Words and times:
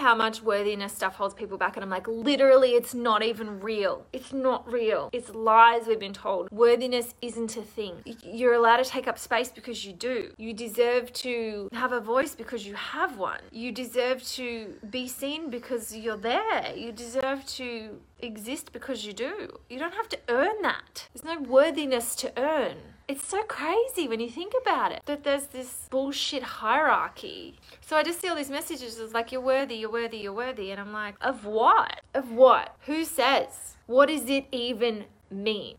how 0.00 0.14
much 0.14 0.42
worthiness 0.42 0.92
stuff 0.92 1.14
holds 1.16 1.34
people 1.34 1.58
back. 1.58 1.76
And 1.76 1.84
I'm 1.84 1.90
like, 1.90 2.08
literally, 2.08 2.70
it's 2.70 2.94
not 2.94 3.22
even 3.22 3.60
real. 3.60 4.06
It's 4.12 4.32
not 4.32 4.70
real. 4.70 5.10
It's 5.12 5.30
lies 5.34 5.86
we've 5.86 6.00
been 6.00 6.12
told. 6.12 6.50
Worthiness 6.50 7.14
isn't 7.22 7.56
a 7.56 7.62
thing. 7.62 8.02
You're 8.22 8.54
allowed 8.54 8.78
to 8.78 8.84
take 8.84 9.06
up 9.06 9.18
space 9.18 9.50
because 9.50 9.84
you 9.84 9.92
do. 9.92 10.32
You 10.38 10.52
deserve 10.52 11.12
to 11.24 11.68
have 11.72 11.92
a 11.92 12.00
voice 12.00 12.34
because 12.34 12.66
you 12.66 12.74
have 12.74 13.18
one. 13.18 13.40
You 13.50 13.72
deserve 13.72 14.22
to 14.38 14.74
be 14.90 15.06
seen 15.06 15.50
because 15.50 15.94
you're 15.94 16.16
there. 16.16 16.74
You 16.74 16.92
deserve 16.92 17.46
to 17.58 18.00
exist 18.18 18.72
because 18.72 19.04
you 19.04 19.12
do. 19.12 19.58
You 19.68 19.78
don't 19.78 19.94
have 19.94 20.08
to 20.10 20.18
earn 20.28 20.62
that. 20.62 21.08
There's 21.12 21.24
no 21.24 21.40
worthiness 21.42 22.14
to 22.16 22.32
earn. 22.36 22.76
It's 23.10 23.26
so 23.26 23.42
crazy 23.42 24.06
when 24.06 24.20
you 24.20 24.30
think 24.30 24.52
about 24.62 24.92
it 24.92 25.02
that 25.06 25.24
there's 25.24 25.46
this 25.46 25.88
bullshit 25.90 26.44
hierarchy. 26.44 27.58
So 27.80 27.96
I 27.96 28.04
just 28.04 28.20
see 28.20 28.28
all 28.28 28.36
these 28.36 28.50
messages 28.50 29.00
as 29.00 29.12
like, 29.12 29.32
you're 29.32 29.40
worthy, 29.40 29.74
you're 29.74 29.90
worthy, 29.90 30.18
you're 30.18 30.32
worthy. 30.32 30.70
And 30.70 30.80
I'm 30.80 30.92
like, 30.92 31.16
of 31.20 31.44
what? 31.44 32.02
Of 32.14 32.30
what? 32.30 32.76
Who 32.86 33.04
says? 33.04 33.74
What 33.86 34.06
does 34.06 34.30
it 34.30 34.46
even 34.52 35.06
mean? 35.28 35.74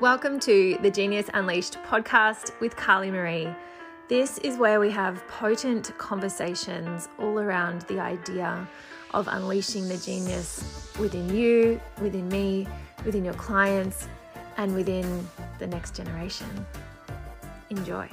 Welcome 0.00 0.40
to 0.40 0.76
the 0.82 0.90
Genius 0.90 1.30
Unleashed 1.34 1.78
podcast 1.84 2.50
with 2.58 2.74
Carly 2.74 3.12
Marie. 3.12 3.48
This 4.08 4.38
is 4.38 4.58
where 4.58 4.80
we 4.80 4.90
have 4.90 5.24
potent 5.28 5.96
conversations 5.98 7.08
all 7.20 7.38
around 7.38 7.82
the 7.82 8.00
idea 8.00 8.68
of 9.14 9.28
unleashing 9.28 9.86
the 9.86 9.98
genius 9.98 10.92
within 10.98 11.32
you, 11.32 11.80
within 12.02 12.28
me, 12.28 12.66
within 13.04 13.24
your 13.24 13.34
clients, 13.34 14.08
and 14.56 14.74
within 14.74 15.28
the 15.58 15.66
next 15.66 15.94
generation. 15.94 16.48
Enjoy. 17.70 18.08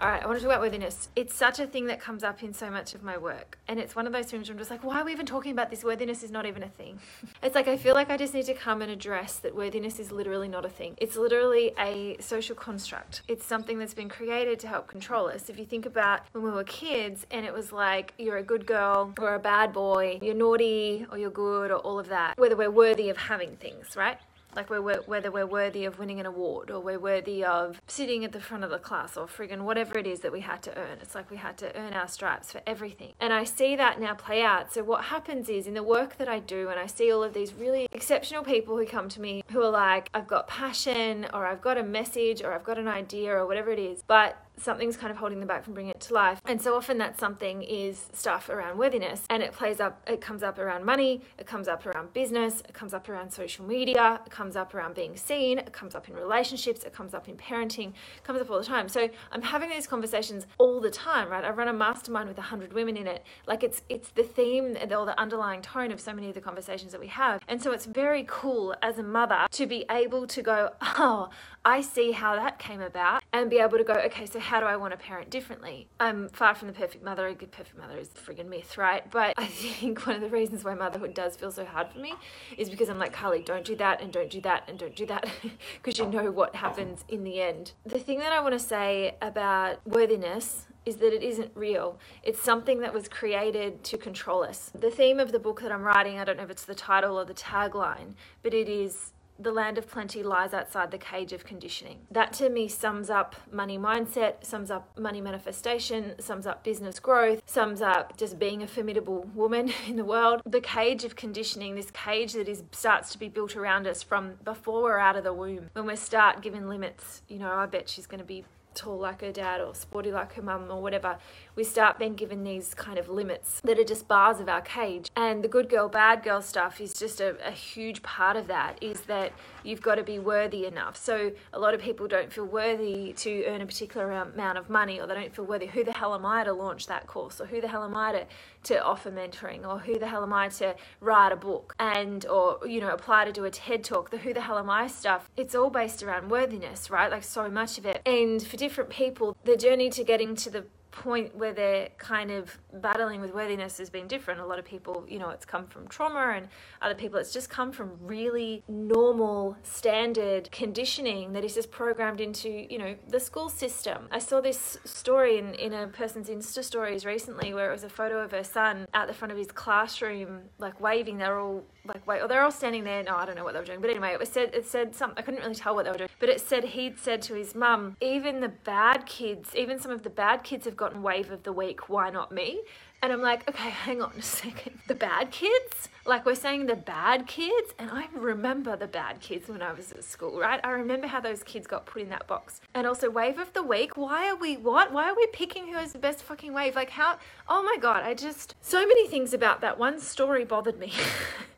All 0.00 0.08
right, 0.08 0.22
I 0.22 0.26
want 0.26 0.38
to 0.38 0.42
talk 0.42 0.52
about 0.54 0.62
worthiness. 0.62 1.10
It's 1.14 1.34
such 1.34 1.60
a 1.60 1.66
thing 1.66 1.84
that 1.88 2.00
comes 2.00 2.24
up 2.24 2.42
in 2.42 2.54
so 2.54 2.70
much 2.70 2.94
of 2.94 3.02
my 3.02 3.18
work. 3.18 3.58
And 3.68 3.78
it's 3.78 3.94
one 3.94 4.06
of 4.06 4.14
those 4.14 4.24
things 4.24 4.48
where 4.48 4.54
I'm 4.54 4.58
just 4.58 4.70
like, 4.70 4.82
why 4.82 4.98
are 5.02 5.04
we 5.04 5.12
even 5.12 5.26
talking 5.26 5.52
about 5.52 5.68
this? 5.68 5.84
Worthiness 5.84 6.22
is 6.22 6.30
not 6.30 6.46
even 6.46 6.62
a 6.62 6.68
thing. 6.68 6.98
It's 7.42 7.54
like 7.54 7.68
I 7.68 7.76
feel 7.76 7.94
like 7.94 8.08
I 8.10 8.16
just 8.16 8.32
need 8.32 8.46
to 8.46 8.54
come 8.54 8.80
and 8.80 8.90
address 8.90 9.36
that 9.38 9.54
worthiness 9.54 9.98
is 9.98 10.10
literally 10.10 10.48
not 10.48 10.64
a 10.64 10.70
thing. 10.70 10.94
It's 10.96 11.16
literally 11.16 11.72
a 11.78 12.16
social 12.18 12.56
construct. 12.56 13.22
It's 13.28 13.44
something 13.44 13.78
that's 13.78 13.92
been 13.92 14.08
created 14.08 14.58
to 14.60 14.68
help 14.68 14.86
control 14.88 15.26
us. 15.26 15.50
If 15.50 15.58
you 15.58 15.66
think 15.66 15.84
about 15.84 16.20
when 16.32 16.44
we 16.44 16.50
were 16.50 16.64
kids 16.64 17.26
and 17.30 17.44
it 17.44 17.52
was 17.52 17.70
like, 17.70 18.14
you're 18.16 18.38
a 18.38 18.42
good 18.42 18.66
girl 18.66 19.12
or 19.20 19.34
a 19.34 19.38
bad 19.38 19.74
boy, 19.74 20.18
you're 20.22 20.34
naughty 20.34 21.06
or 21.10 21.18
you're 21.18 21.30
good 21.30 21.70
or 21.70 21.76
all 21.76 21.98
of 21.98 22.08
that, 22.08 22.38
whether 22.38 22.56
we're 22.56 22.70
worthy 22.70 23.10
of 23.10 23.18
having 23.18 23.56
things, 23.56 23.96
right? 23.96 24.18
Like 24.54 24.70
we're, 24.70 24.80
whether 24.80 25.30
we're 25.30 25.46
worthy 25.46 25.84
of 25.84 25.98
winning 25.98 26.20
an 26.20 26.26
award 26.26 26.70
or 26.70 26.80
we're 26.80 26.98
worthy 26.98 27.44
of 27.44 27.80
sitting 27.86 28.24
at 28.24 28.32
the 28.32 28.40
front 28.40 28.64
of 28.64 28.70
the 28.70 28.78
class 28.78 29.16
or 29.16 29.26
friggin' 29.26 29.62
whatever 29.62 29.98
it 29.98 30.06
is 30.06 30.20
that 30.20 30.32
we 30.32 30.40
had 30.40 30.62
to 30.62 30.76
earn. 30.76 30.98
It's 31.00 31.14
like 31.14 31.30
we 31.30 31.36
had 31.36 31.56
to 31.58 31.76
earn 31.76 31.92
our 31.92 32.08
stripes 32.08 32.52
for 32.52 32.60
everything. 32.66 33.12
And 33.20 33.32
I 33.32 33.44
see 33.44 33.76
that 33.76 34.00
now 34.00 34.14
play 34.14 34.42
out. 34.42 34.72
So 34.72 34.82
what 34.82 35.04
happens 35.04 35.48
is 35.48 35.66
in 35.66 35.74
the 35.74 35.82
work 35.82 36.16
that 36.18 36.28
I 36.28 36.38
do, 36.38 36.68
and 36.68 36.78
I 36.78 36.86
see 36.86 37.12
all 37.12 37.22
of 37.22 37.34
these 37.34 37.54
really 37.54 37.88
exceptional 37.92 38.42
people 38.42 38.76
who 38.76 38.86
come 38.86 39.08
to 39.10 39.20
me 39.20 39.42
who 39.50 39.62
are 39.62 39.70
like, 39.70 40.08
I've 40.14 40.28
got 40.28 40.48
passion 40.48 41.26
or 41.32 41.46
I've 41.46 41.60
got 41.60 41.78
a 41.78 41.82
message 41.82 42.42
or 42.42 42.52
I've 42.52 42.64
got 42.64 42.78
an 42.78 42.88
idea 42.88 43.34
or 43.34 43.46
whatever 43.46 43.70
it 43.70 43.78
is, 43.78 44.02
but 44.06 44.36
something's 44.60 44.96
kind 44.96 45.10
of 45.10 45.16
holding 45.16 45.38
them 45.38 45.48
back 45.48 45.64
from 45.64 45.74
bringing 45.74 45.90
it 45.90 46.00
to 46.00 46.14
life. 46.14 46.40
And 46.46 46.60
so 46.60 46.74
often 46.76 46.98
that 46.98 47.18
something 47.18 47.62
is 47.62 48.08
stuff 48.12 48.48
around 48.48 48.78
worthiness 48.78 49.22
and 49.30 49.42
it 49.42 49.52
plays 49.52 49.80
up, 49.80 50.02
it 50.06 50.20
comes 50.20 50.42
up 50.42 50.58
around 50.58 50.84
money, 50.84 51.22
it 51.38 51.46
comes 51.46 51.68
up 51.68 51.86
around 51.86 52.12
business, 52.12 52.60
it 52.60 52.74
comes 52.74 52.94
up 52.94 53.08
around 53.08 53.32
social 53.32 53.64
media, 53.64 54.20
it 54.24 54.30
comes 54.30 54.56
up 54.56 54.74
around 54.74 54.94
being 54.94 55.16
seen, 55.16 55.58
it 55.58 55.72
comes 55.72 55.94
up 55.94 56.08
in 56.08 56.14
relationships, 56.14 56.84
it 56.84 56.92
comes 56.92 57.14
up 57.14 57.28
in 57.28 57.36
parenting, 57.36 57.88
it 58.16 58.24
comes 58.24 58.40
up 58.40 58.50
all 58.50 58.58
the 58.58 58.64
time. 58.64 58.88
So 58.88 59.08
I'm 59.32 59.42
having 59.42 59.70
these 59.70 59.86
conversations 59.86 60.46
all 60.58 60.80
the 60.80 60.90
time, 60.90 61.28
right? 61.28 61.44
I 61.44 61.50
run 61.50 61.68
a 61.68 61.72
mastermind 61.72 62.28
with 62.28 62.38
100 62.38 62.72
women 62.72 62.96
in 62.96 63.06
it. 63.06 63.24
Like 63.46 63.62
it's 63.62 63.82
it's 63.88 64.10
the 64.10 64.22
theme 64.22 64.76
or 64.76 65.06
the 65.06 65.18
underlying 65.18 65.62
tone 65.62 65.90
of 65.92 66.00
so 66.00 66.12
many 66.12 66.28
of 66.28 66.34
the 66.34 66.40
conversations 66.40 66.92
that 66.92 67.00
we 67.00 67.06
have. 67.08 67.42
And 67.48 67.62
so 67.62 67.72
it's 67.72 67.86
very 67.86 68.24
cool 68.28 68.74
as 68.82 68.98
a 68.98 69.02
mother 69.02 69.46
to 69.50 69.66
be 69.66 69.84
able 69.90 70.26
to 70.26 70.42
go, 70.42 70.70
"Oh, 70.82 71.30
I 71.64 71.80
see 71.80 72.12
how 72.12 72.36
that 72.36 72.58
came 72.58 72.80
about," 72.80 73.22
and 73.32 73.48
be 73.50 73.58
able 73.58 73.78
to 73.78 73.84
go, 73.84 73.94
"Okay, 73.94 74.26
so 74.26 74.38
how 74.50 74.58
do 74.58 74.66
I 74.66 74.74
want 74.74 74.90
to 74.92 74.96
parent 74.96 75.30
differently? 75.30 75.86
I'm 76.00 76.28
far 76.30 76.56
from 76.56 76.66
the 76.66 76.74
perfect 76.74 77.04
mother. 77.04 77.28
A 77.28 77.34
good 77.34 77.52
perfect 77.52 77.78
mother 77.78 77.96
is 77.96 78.08
a 78.08 78.18
friggin' 78.18 78.48
myth, 78.48 78.76
right? 78.76 79.08
But 79.08 79.34
I 79.36 79.46
think 79.46 80.04
one 80.04 80.16
of 80.16 80.22
the 80.22 80.28
reasons 80.28 80.64
why 80.64 80.74
motherhood 80.74 81.14
does 81.14 81.36
feel 81.36 81.52
so 81.52 81.64
hard 81.64 81.92
for 81.92 82.00
me 82.00 82.14
is 82.58 82.68
because 82.68 82.88
I'm 82.88 82.98
like, 82.98 83.12
Carly, 83.12 83.42
don't 83.42 83.64
do 83.64 83.76
that 83.76 84.02
and 84.02 84.12
don't 84.12 84.28
do 84.28 84.40
that 84.40 84.64
and 84.66 84.76
don't 84.76 84.96
do 84.96 85.06
that 85.06 85.30
because 85.76 86.00
you 86.00 86.06
know 86.06 86.32
what 86.32 86.56
happens 86.56 87.04
in 87.08 87.22
the 87.22 87.40
end. 87.40 87.74
The 87.86 88.00
thing 88.00 88.18
that 88.18 88.32
I 88.32 88.40
want 88.40 88.54
to 88.54 88.58
say 88.58 89.14
about 89.22 89.86
worthiness 89.86 90.66
is 90.84 90.96
that 90.96 91.12
it 91.12 91.22
isn't 91.22 91.52
real. 91.54 92.00
It's 92.24 92.42
something 92.42 92.80
that 92.80 92.92
was 92.92 93.06
created 93.06 93.84
to 93.84 93.96
control 93.98 94.42
us. 94.42 94.72
The 94.74 94.90
theme 94.90 95.20
of 95.20 95.30
the 95.30 95.38
book 95.38 95.60
that 95.60 95.70
I'm 95.70 95.82
writing, 95.82 96.18
I 96.18 96.24
don't 96.24 96.38
know 96.38 96.42
if 96.42 96.50
it's 96.50 96.64
the 96.64 96.74
title 96.74 97.20
or 97.20 97.24
the 97.24 97.34
tagline, 97.34 98.14
but 98.42 98.52
it 98.52 98.68
is 98.68 99.12
the 99.40 99.52
land 99.52 99.78
of 99.78 99.88
plenty 99.88 100.22
lies 100.22 100.52
outside 100.52 100.90
the 100.90 100.98
cage 100.98 101.32
of 101.32 101.44
conditioning. 101.44 101.98
That 102.10 102.32
to 102.34 102.48
me 102.50 102.68
sums 102.68 103.10
up 103.10 103.36
money 103.50 103.78
mindset, 103.78 104.44
sums 104.44 104.70
up 104.70 104.98
money 104.98 105.20
manifestation, 105.20 106.14
sums 106.20 106.46
up 106.46 106.62
business 106.62 107.00
growth, 107.00 107.42
sums 107.46 107.80
up 107.80 108.16
just 108.16 108.38
being 108.38 108.62
a 108.62 108.66
formidable 108.66 109.28
woman 109.34 109.72
in 109.86 109.96
the 109.96 110.04
world. 110.04 110.42
The 110.44 110.60
cage 110.60 111.04
of 111.04 111.16
conditioning, 111.16 111.74
this 111.74 111.90
cage 111.90 112.34
that 112.34 112.48
is 112.48 112.62
starts 112.72 113.12
to 113.12 113.18
be 113.18 113.28
built 113.28 113.56
around 113.56 113.86
us 113.86 114.02
from 114.02 114.34
before 114.44 114.82
we're 114.82 114.98
out 114.98 115.16
of 115.16 115.24
the 115.24 115.32
womb. 115.32 115.70
When 115.72 115.86
we 115.86 115.96
start 115.96 116.42
giving 116.42 116.68
limits, 116.68 117.22
you 117.28 117.38
know, 117.38 117.50
I 117.50 117.66
bet 117.66 117.88
she's 117.88 118.06
going 118.06 118.20
to 118.20 118.24
be 118.24 118.44
tall 118.80 118.98
like 118.98 119.20
her 119.20 119.32
dad 119.32 119.60
or 119.60 119.74
sporty 119.74 120.10
like 120.10 120.32
her 120.34 120.42
mum 120.42 120.70
or 120.70 120.80
whatever, 120.80 121.18
we 121.54 121.64
start 121.64 121.98
being 121.98 122.14
given 122.14 122.44
these 122.44 122.72
kind 122.74 122.98
of 122.98 123.08
limits 123.08 123.60
that 123.62 123.78
are 123.78 123.84
just 123.84 124.08
bars 124.08 124.40
of 124.40 124.48
our 124.48 124.62
cage. 124.62 125.10
And 125.14 125.44
the 125.44 125.48
good 125.48 125.68
girl, 125.68 125.88
bad 125.88 126.22
girl 126.22 126.40
stuff 126.40 126.80
is 126.80 126.94
just 126.94 127.20
a, 127.20 127.36
a 127.46 127.50
huge 127.50 128.02
part 128.02 128.36
of 128.36 128.46
that 128.46 128.78
is 128.80 129.02
that 129.02 129.32
you've 129.62 129.82
got 129.82 129.96
to 129.96 130.02
be 130.02 130.18
worthy 130.18 130.64
enough. 130.64 130.96
So 130.96 131.32
a 131.52 131.58
lot 131.58 131.74
of 131.74 131.80
people 131.80 132.08
don't 132.08 132.32
feel 132.32 132.46
worthy 132.46 133.12
to 133.12 133.44
earn 133.44 133.60
a 133.60 133.66
particular 133.66 134.10
amount 134.10 134.56
of 134.56 134.70
money 134.70 134.98
or 135.00 135.06
they 135.06 135.14
don't 135.14 135.34
feel 135.34 135.44
worthy. 135.44 135.66
Who 135.66 135.84
the 135.84 135.92
hell 135.92 136.14
am 136.14 136.24
I 136.24 136.44
to 136.44 136.52
launch 136.52 136.86
that 136.86 137.06
course? 137.06 137.40
Or 137.40 137.46
who 137.46 137.60
the 137.60 137.68
hell 137.68 137.84
am 137.84 137.94
I 137.96 138.12
to, 138.12 138.26
to 138.64 138.82
offer 138.82 139.10
mentoring? 139.10 139.66
Or 139.66 139.78
who 139.78 139.98
the 139.98 140.06
hell 140.06 140.22
am 140.22 140.32
I 140.32 140.48
to 140.48 140.74
write 141.00 141.32
a 141.32 141.36
book 141.36 141.74
and 141.78 142.26
or, 142.26 142.58
you 142.66 142.80
know, 142.80 142.90
apply 142.90 143.24
to 143.24 143.32
do 143.32 143.44
a 143.44 143.50
TED 143.50 143.84
talk? 143.84 144.10
The 144.10 144.18
who 144.18 144.34
the 144.34 144.40
hell 144.42 144.58
am 144.58 144.70
I 144.70 144.86
stuff, 144.86 145.30
it's 145.36 145.54
all 145.54 145.70
based 145.70 146.02
around 146.02 146.30
worthiness, 146.30 146.90
right? 146.90 147.10
Like 147.10 147.24
so 147.24 147.48
much 147.48 147.78
of 147.78 147.86
it. 147.86 148.02
And 148.06 148.42
for 148.42 148.56
different 148.56 148.90
people, 148.90 149.36
the 149.44 149.56
journey 149.56 149.90
to 149.90 150.04
getting 150.04 150.34
to 150.36 150.50
the 150.50 150.66
point 150.90 151.34
where 151.36 151.52
they're 151.52 151.88
kind 151.98 152.30
of 152.30 152.58
battling 152.72 153.20
with 153.20 153.34
worthiness 153.34 153.78
has 153.78 153.90
been 153.90 154.06
different. 154.06 154.40
A 154.40 154.46
lot 154.46 154.58
of 154.58 154.64
people, 154.64 155.04
you 155.08 155.18
know, 155.18 155.30
it's 155.30 155.44
come 155.44 155.66
from 155.66 155.88
trauma, 155.88 156.34
and 156.36 156.48
other 156.82 156.94
people, 156.94 157.18
it's 157.18 157.32
just 157.32 157.48
come 157.48 157.72
from 157.72 157.92
really 158.00 158.62
normal, 158.68 159.56
standard 159.62 160.50
conditioning 160.50 161.32
that 161.32 161.44
is 161.44 161.54
just 161.54 161.70
programmed 161.70 162.20
into, 162.20 162.66
you 162.70 162.78
know, 162.78 162.94
the 163.08 163.20
school 163.20 163.48
system. 163.48 164.08
I 164.10 164.18
saw 164.18 164.40
this 164.40 164.78
story 164.84 165.38
in, 165.38 165.54
in 165.54 165.72
a 165.72 165.86
person's 165.86 166.28
Insta 166.28 166.64
stories 166.64 167.04
recently 167.04 167.54
where 167.54 167.68
it 167.68 167.72
was 167.72 167.84
a 167.84 167.88
photo 167.88 168.18
of 168.18 168.32
her 168.32 168.44
son 168.44 168.86
out 168.94 169.06
the 169.08 169.14
front 169.14 169.32
of 169.32 169.38
his 169.38 169.48
classroom, 169.48 170.42
like 170.58 170.80
waving. 170.80 171.18
They're 171.18 171.38
all 171.38 171.64
like 171.84 172.06
wait, 172.06 172.20
or 172.20 172.28
they're 172.28 172.42
all 172.42 172.50
standing 172.50 172.84
there. 172.84 173.02
No, 173.02 173.16
I 173.16 173.24
don't 173.24 173.36
know 173.36 173.44
what 173.44 173.54
they 173.54 173.60
were 173.60 173.66
doing, 173.66 173.80
but 173.80 173.90
anyway, 173.90 174.12
it 174.12 174.18
was 174.18 174.28
said 174.28 174.54
it 174.54 174.66
said 174.66 174.94
something. 174.94 175.18
I 175.18 175.22
couldn't 175.22 175.40
really 175.40 175.54
tell 175.54 175.74
what 175.74 175.84
they 175.84 175.90
were 175.90 175.98
doing, 175.98 176.10
but 176.18 176.28
it 176.28 176.40
said 176.40 176.64
he'd 176.64 176.98
said 176.98 177.22
to 177.22 177.34
his 177.34 177.54
mum, 177.54 177.96
even 178.00 178.40
the 178.40 178.48
bad 178.48 179.06
kids, 179.06 179.54
even 179.56 179.78
some 179.78 179.90
of 179.90 180.02
the 180.02 180.10
bad 180.10 180.42
kids 180.42 180.64
have 180.64 180.76
gotten 180.76 181.02
wave 181.02 181.30
of 181.30 181.42
the 181.42 181.52
week. 181.52 181.88
Why 181.88 182.10
not 182.10 182.32
me? 182.32 182.60
And 183.02 183.12
I'm 183.12 183.22
like, 183.22 183.48
okay, 183.48 183.70
hang 183.86 184.02
on 184.02 184.12
a 184.18 184.22
second. 184.22 184.78
The 184.86 184.94
bad 184.94 185.30
kids? 185.30 185.88
Like 186.04 186.26
we're 186.26 186.34
saying 186.34 186.66
the 186.66 186.76
bad 186.76 187.26
kids? 187.26 187.72
And 187.78 187.90
I 187.90 188.08
remember 188.12 188.76
the 188.76 188.86
bad 188.86 189.20
kids 189.20 189.48
when 189.48 189.62
I 189.62 189.72
was 189.72 189.92
at 189.92 190.04
school, 190.04 190.38
right? 190.38 190.60
I 190.62 190.70
remember 190.70 191.06
how 191.06 191.20
those 191.20 191.42
kids 191.42 191.66
got 191.66 191.86
put 191.86 192.02
in 192.02 192.10
that 192.10 192.26
box. 192.26 192.60
And 192.74 192.86
also 192.86 193.10
wave 193.10 193.38
of 193.38 193.52
the 193.52 193.62
week. 193.62 193.96
Why 193.96 194.28
are 194.28 194.36
we 194.36 194.56
what? 194.56 194.92
Why 194.92 195.10
are 195.10 195.16
we 195.16 195.26
picking 195.32 195.66
who 195.66 195.74
has 195.74 195.92
the 195.92 195.98
best 195.98 196.22
fucking 196.22 196.52
wave? 196.52 196.74
Like 196.74 196.90
how 196.90 197.18
oh 197.48 197.62
my 197.62 197.76
god, 197.80 198.02
I 198.02 198.14
just 198.14 198.54
so 198.60 198.86
many 198.86 199.06
things 199.08 199.32
about 199.32 199.60
that 199.60 199.78
one 199.78 199.98
story 200.00 200.44
bothered 200.44 200.78
me. 200.78 200.92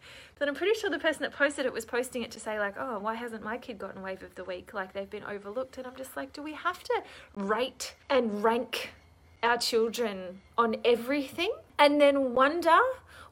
But 0.43 0.49
I'm 0.49 0.57
pretty 0.57 0.77
sure 0.77 0.91
the 0.91 0.99
person 0.99 1.23
that 1.23 1.33
posted 1.33 1.67
it 1.67 1.73
was 1.73 1.85
posting 1.85 2.23
it 2.23 2.33
to 2.33 2.41
say, 2.41 2.59
like, 2.59 2.75
oh, 2.77 2.99
why 2.99 3.15
hasn't 3.15 3.45
my 3.45 3.59
kid 3.59 3.79
gotten 3.79 4.03
wave 4.03 4.25
of 4.25 4.35
the 4.35 4.43
week? 4.43 4.75
Like, 4.75 4.93
they've 4.93 5.09
been 5.09 5.23
overlooked. 5.23 5.79
And 5.79 5.87
I'm 5.87 5.95
just 5.95 6.17
like, 6.17 6.33
do 6.33 6.43
we 6.43 6.53
have 6.55 6.83
to 6.83 7.03
rate 7.37 7.95
and 8.11 8.43
rank 8.43 8.93
our 9.45 9.57
children 9.57 10.41
on 10.59 10.79
everything 10.85 11.53
and 11.79 12.01
then 12.01 12.35
wonder 12.35 12.77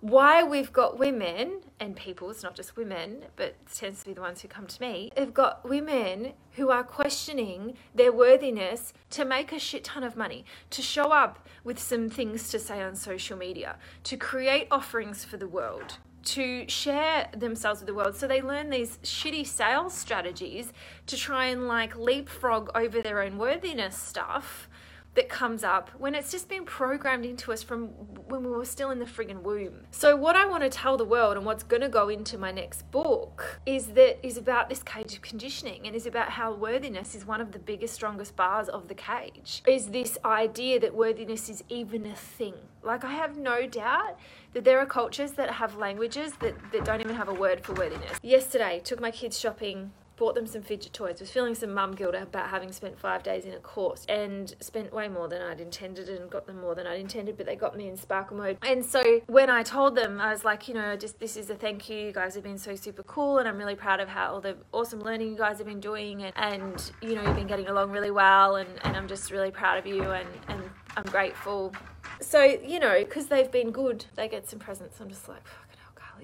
why 0.00 0.44
we've 0.44 0.72
got 0.72 1.00
women 1.00 1.62
and 1.80 1.96
people, 1.96 2.30
it's 2.30 2.44
not 2.44 2.54
just 2.54 2.76
women, 2.76 3.24
but 3.34 3.46
it 3.46 3.56
tends 3.74 3.98
to 4.04 4.06
be 4.06 4.12
the 4.12 4.20
ones 4.20 4.42
who 4.42 4.46
come 4.46 4.68
to 4.68 4.80
me, 4.80 5.10
have 5.16 5.34
got 5.34 5.68
women 5.68 6.34
who 6.52 6.70
are 6.70 6.84
questioning 6.84 7.74
their 7.92 8.12
worthiness 8.12 8.92
to 9.10 9.24
make 9.24 9.50
a 9.50 9.58
shit 9.58 9.82
ton 9.82 10.04
of 10.04 10.16
money, 10.16 10.44
to 10.70 10.80
show 10.80 11.10
up 11.10 11.48
with 11.64 11.80
some 11.80 12.08
things 12.08 12.50
to 12.50 12.58
say 12.60 12.80
on 12.80 12.94
social 12.94 13.36
media, 13.36 13.74
to 14.04 14.16
create 14.16 14.68
offerings 14.70 15.24
for 15.24 15.36
the 15.36 15.48
world, 15.48 15.98
to 16.24 16.68
share 16.68 17.28
themselves 17.36 17.80
with 17.80 17.86
the 17.86 17.94
world. 17.94 18.16
So 18.16 18.26
they 18.26 18.42
learn 18.42 18.70
these 18.70 18.98
shitty 18.98 19.46
sales 19.46 19.94
strategies 19.94 20.72
to 21.06 21.16
try 21.16 21.46
and 21.46 21.66
like 21.66 21.96
leapfrog 21.96 22.70
over 22.74 23.02
their 23.02 23.22
own 23.22 23.38
worthiness 23.38 23.96
stuff 23.96 24.68
that 25.14 25.28
comes 25.28 25.64
up 25.64 25.90
when 25.98 26.14
it's 26.14 26.30
just 26.30 26.48
been 26.48 26.64
programmed 26.64 27.24
into 27.24 27.52
us 27.52 27.62
from 27.62 27.86
when 28.28 28.44
we 28.44 28.50
were 28.50 28.64
still 28.64 28.90
in 28.90 29.00
the 29.00 29.04
friggin' 29.04 29.42
womb. 29.42 29.86
So 29.90 30.14
what 30.14 30.36
I 30.36 30.46
want 30.46 30.62
to 30.62 30.68
tell 30.68 30.96
the 30.96 31.04
world 31.04 31.36
and 31.36 31.44
what's 31.44 31.64
going 31.64 31.82
to 31.82 31.88
go 31.88 32.08
into 32.08 32.38
my 32.38 32.52
next 32.52 32.88
book 32.92 33.60
is 33.66 33.88
that 33.88 34.24
is 34.24 34.36
about 34.36 34.68
this 34.68 34.82
cage 34.84 35.14
of 35.14 35.22
conditioning 35.22 35.86
and 35.86 35.96
is 35.96 36.06
about 36.06 36.30
how 36.30 36.52
worthiness 36.54 37.16
is 37.16 37.26
one 37.26 37.40
of 37.40 37.50
the 37.50 37.58
biggest 37.58 37.94
strongest 37.94 38.36
bars 38.36 38.68
of 38.68 38.86
the 38.86 38.94
cage. 38.94 39.62
Is 39.66 39.88
this 39.88 40.16
idea 40.24 40.78
that 40.78 40.94
worthiness 40.94 41.48
is 41.48 41.64
even 41.68 42.06
a 42.06 42.14
thing. 42.14 42.54
Like 42.82 43.04
I 43.04 43.12
have 43.12 43.36
no 43.36 43.66
doubt 43.66 44.16
that 44.52 44.64
there 44.64 44.78
are 44.78 44.86
cultures 44.86 45.32
that 45.32 45.50
have 45.50 45.76
languages 45.76 46.32
that, 46.40 46.54
that 46.72 46.84
don't 46.84 47.00
even 47.00 47.16
have 47.16 47.28
a 47.28 47.34
word 47.34 47.64
for 47.64 47.72
worthiness. 47.74 48.18
Yesterday 48.22 48.80
took 48.84 49.00
my 49.00 49.10
kids 49.10 49.38
shopping 49.38 49.92
bought 50.20 50.34
them 50.34 50.46
some 50.46 50.60
fidget 50.60 50.92
toys, 50.92 51.18
was 51.18 51.30
feeling 51.30 51.54
some 51.54 51.72
mum 51.72 51.92
guilt 51.92 52.14
about 52.14 52.50
having 52.50 52.70
spent 52.70 53.00
five 53.00 53.22
days 53.22 53.46
in 53.46 53.54
a 53.54 53.58
course 53.58 54.04
and 54.06 54.54
spent 54.60 54.92
way 54.92 55.08
more 55.08 55.28
than 55.28 55.40
I'd 55.40 55.60
intended 55.60 56.10
and 56.10 56.30
got 56.30 56.46
them 56.46 56.60
more 56.60 56.74
than 56.74 56.86
I'd 56.86 57.00
intended, 57.00 57.38
but 57.38 57.46
they 57.46 57.56
got 57.56 57.74
me 57.74 57.88
in 57.88 57.96
sparkle 57.96 58.36
mode. 58.36 58.58
And 58.60 58.84
so 58.84 59.22
when 59.28 59.48
I 59.48 59.62
told 59.62 59.96
them, 59.96 60.20
I 60.20 60.30
was 60.30 60.44
like, 60.44 60.68
you 60.68 60.74
know, 60.74 60.94
just 60.94 61.18
this 61.20 61.38
is 61.38 61.48
a 61.48 61.54
thank 61.54 61.88
you. 61.88 61.96
You 61.96 62.12
guys 62.12 62.34
have 62.34 62.44
been 62.44 62.58
so 62.58 62.76
super 62.76 63.02
cool, 63.04 63.38
and 63.38 63.48
I'm 63.48 63.56
really 63.56 63.74
proud 63.74 63.98
of 63.98 64.10
how 64.10 64.34
all 64.34 64.40
the 64.42 64.58
awesome 64.72 65.00
learning 65.00 65.30
you 65.30 65.38
guys 65.38 65.56
have 65.56 65.66
been 65.66 65.80
doing, 65.80 66.22
and, 66.22 66.34
and 66.36 66.92
you 67.00 67.14
know, 67.14 67.22
you've 67.22 67.36
been 67.36 67.46
getting 67.46 67.68
along 67.68 67.90
really 67.90 68.10
well, 68.10 68.56
and, 68.56 68.68
and 68.84 68.98
I'm 68.98 69.08
just 69.08 69.30
really 69.30 69.50
proud 69.50 69.78
of 69.78 69.86
you, 69.86 70.02
and, 70.02 70.28
and 70.48 70.62
I'm 70.98 71.04
grateful. 71.04 71.72
So, 72.20 72.42
you 72.42 72.78
know, 72.78 72.98
because 72.98 73.26
they've 73.26 73.50
been 73.50 73.70
good, 73.70 74.04
they 74.14 74.28
get 74.28 74.48
some 74.48 74.58
presents. 74.58 75.00
I'm 75.00 75.08
just 75.08 75.28
like, 75.28 75.42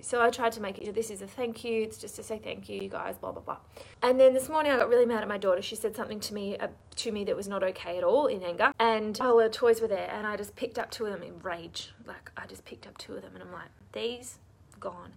so 0.02 0.22
I 0.22 0.31
tried 0.31 0.52
to 0.52 0.60
make 0.60 0.78
it, 0.78 0.94
this 0.94 1.10
is 1.10 1.22
a 1.22 1.26
thank 1.26 1.64
you. 1.64 1.82
It's 1.82 1.98
just 1.98 2.16
to 2.16 2.22
say 2.22 2.38
thank 2.38 2.69
you, 2.69 2.81
you 2.81 2.88
guys, 2.88 3.16
blah, 3.16 3.32
blah, 3.32 3.43
blah. 3.43 3.58
And 4.02 4.20
then 4.20 4.34
this 4.34 4.48
morning 4.48 4.72
I 4.72 4.76
got 4.76 4.88
really 4.88 5.06
mad 5.06 5.22
at 5.22 5.28
my 5.28 5.38
daughter. 5.38 5.62
She 5.62 5.76
said 5.76 5.96
something 5.96 6.20
to 6.20 6.34
me, 6.34 6.56
uh, 6.58 6.69
to 6.96 7.12
me 7.12 7.25
that 7.25 7.37
was 7.37 7.48
not 7.48 7.62
okay 7.62 7.98
at 7.98 8.04
all 8.04 8.26
in 8.26 8.43
anger. 8.43 8.72
And 8.78 9.19
all 9.20 9.38
the 9.38 9.48
toys 9.48 9.81
were 9.81 9.88
there 9.88 10.10
and 10.12 10.26
I 10.26 10.37
just 10.37 10.56
picked 10.56 10.78
up 10.78 10.90
two 10.90 11.06
of 11.06 11.12
them 11.12 11.22
in 11.22 11.38
rage. 11.40 11.93
Like 12.04 12.31
I 12.37 12.46
just 12.46 12.64
picked 12.64 12.87
up 12.87 12.99
two 12.99 13.14
of 13.14 13.22
them 13.22 13.32
and 13.34 13.42
I'm 13.42 13.52
like, 13.52 13.70
these 13.92 14.38
gone. 14.78 15.12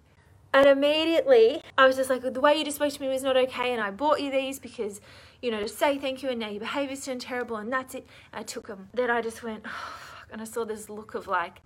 And 0.53 0.65
immediately 0.65 1.61
I 1.77 1.85
was 1.85 1.95
just 1.95 2.09
like, 2.09 2.21
the 2.21 2.41
way 2.41 2.55
you 2.55 2.63
just 2.63 2.77
spoke 2.77 2.93
to 2.93 3.01
me 3.01 3.09
was 3.09 3.23
not 3.23 3.37
okay. 3.37 3.73
And 3.73 3.81
I 3.81 3.91
bought 3.91 4.21
you 4.21 4.31
these 4.31 4.59
because, 4.59 5.01
you 5.41 5.51
know, 5.51 5.61
to 5.61 5.67
say 5.67 5.97
thank 5.97 6.23
you 6.23 6.29
and 6.29 6.39
now 6.39 6.49
your 6.49 6.61
behavior's 6.61 7.05
turned 7.05 7.21
terrible 7.21 7.57
and 7.57 7.71
that's 7.71 7.93
it. 7.95 8.07
I 8.33 8.43
took 8.43 8.67
them. 8.67 8.89
Then 8.93 9.11
I 9.11 9.21
just 9.21 9.43
went, 9.43 9.63
oh. 9.67 10.08
And 10.31 10.41
I 10.41 10.45
saw 10.45 10.63
this 10.65 10.89
look 10.89 11.15
of 11.15 11.27
like, 11.27 11.61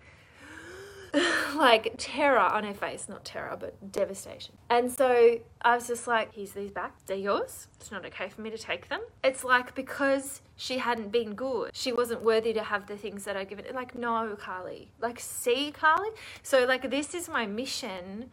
like 1.56 1.94
terror 1.98 2.40
on 2.40 2.64
her 2.64 2.74
face, 2.74 3.08
not 3.08 3.24
terror, 3.24 3.56
but 3.60 3.92
devastation. 3.92 4.56
And 4.70 4.92
so 4.92 5.40
I 5.62 5.76
was 5.76 5.88
just 5.88 6.08
like, 6.08 6.34
here's 6.34 6.52
these 6.52 6.72
back, 6.72 6.94
they're 7.06 7.18
yours. 7.18 7.68
It's 7.80 7.92
not 7.92 8.06
okay 8.06 8.30
for 8.30 8.42
me 8.42 8.50
to 8.50 8.58
take 8.58 8.90
them. 8.90 9.02
It's 9.24 9.44
like 9.44 9.76
because 9.76 10.42
she 10.56 10.80
hadn't 10.80 11.12
been 11.12 11.36
good, 11.36 11.72
she 11.74 11.92
wasn't 11.92 12.24
worthy 12.24 12.54
to 12.54 12.64
have 12.64 12.88
the 12.88 12.98
things 12.98 13.26
that 13.26 13.38
I 13.38 13.44
given. 13.44 13.66
Like, 13.74 13.96
no, 13.96 14.36
Carly. 14.40 14.92
Like, 15.00 15.20
see, 15.20 15.72
Carly. 15.72 16.10
So, 16.42 16.66
like, 16.66 16.90
this 16.90 17.14
is 17.14 17.30
my 17.30 17.46
mission 17.46 18.32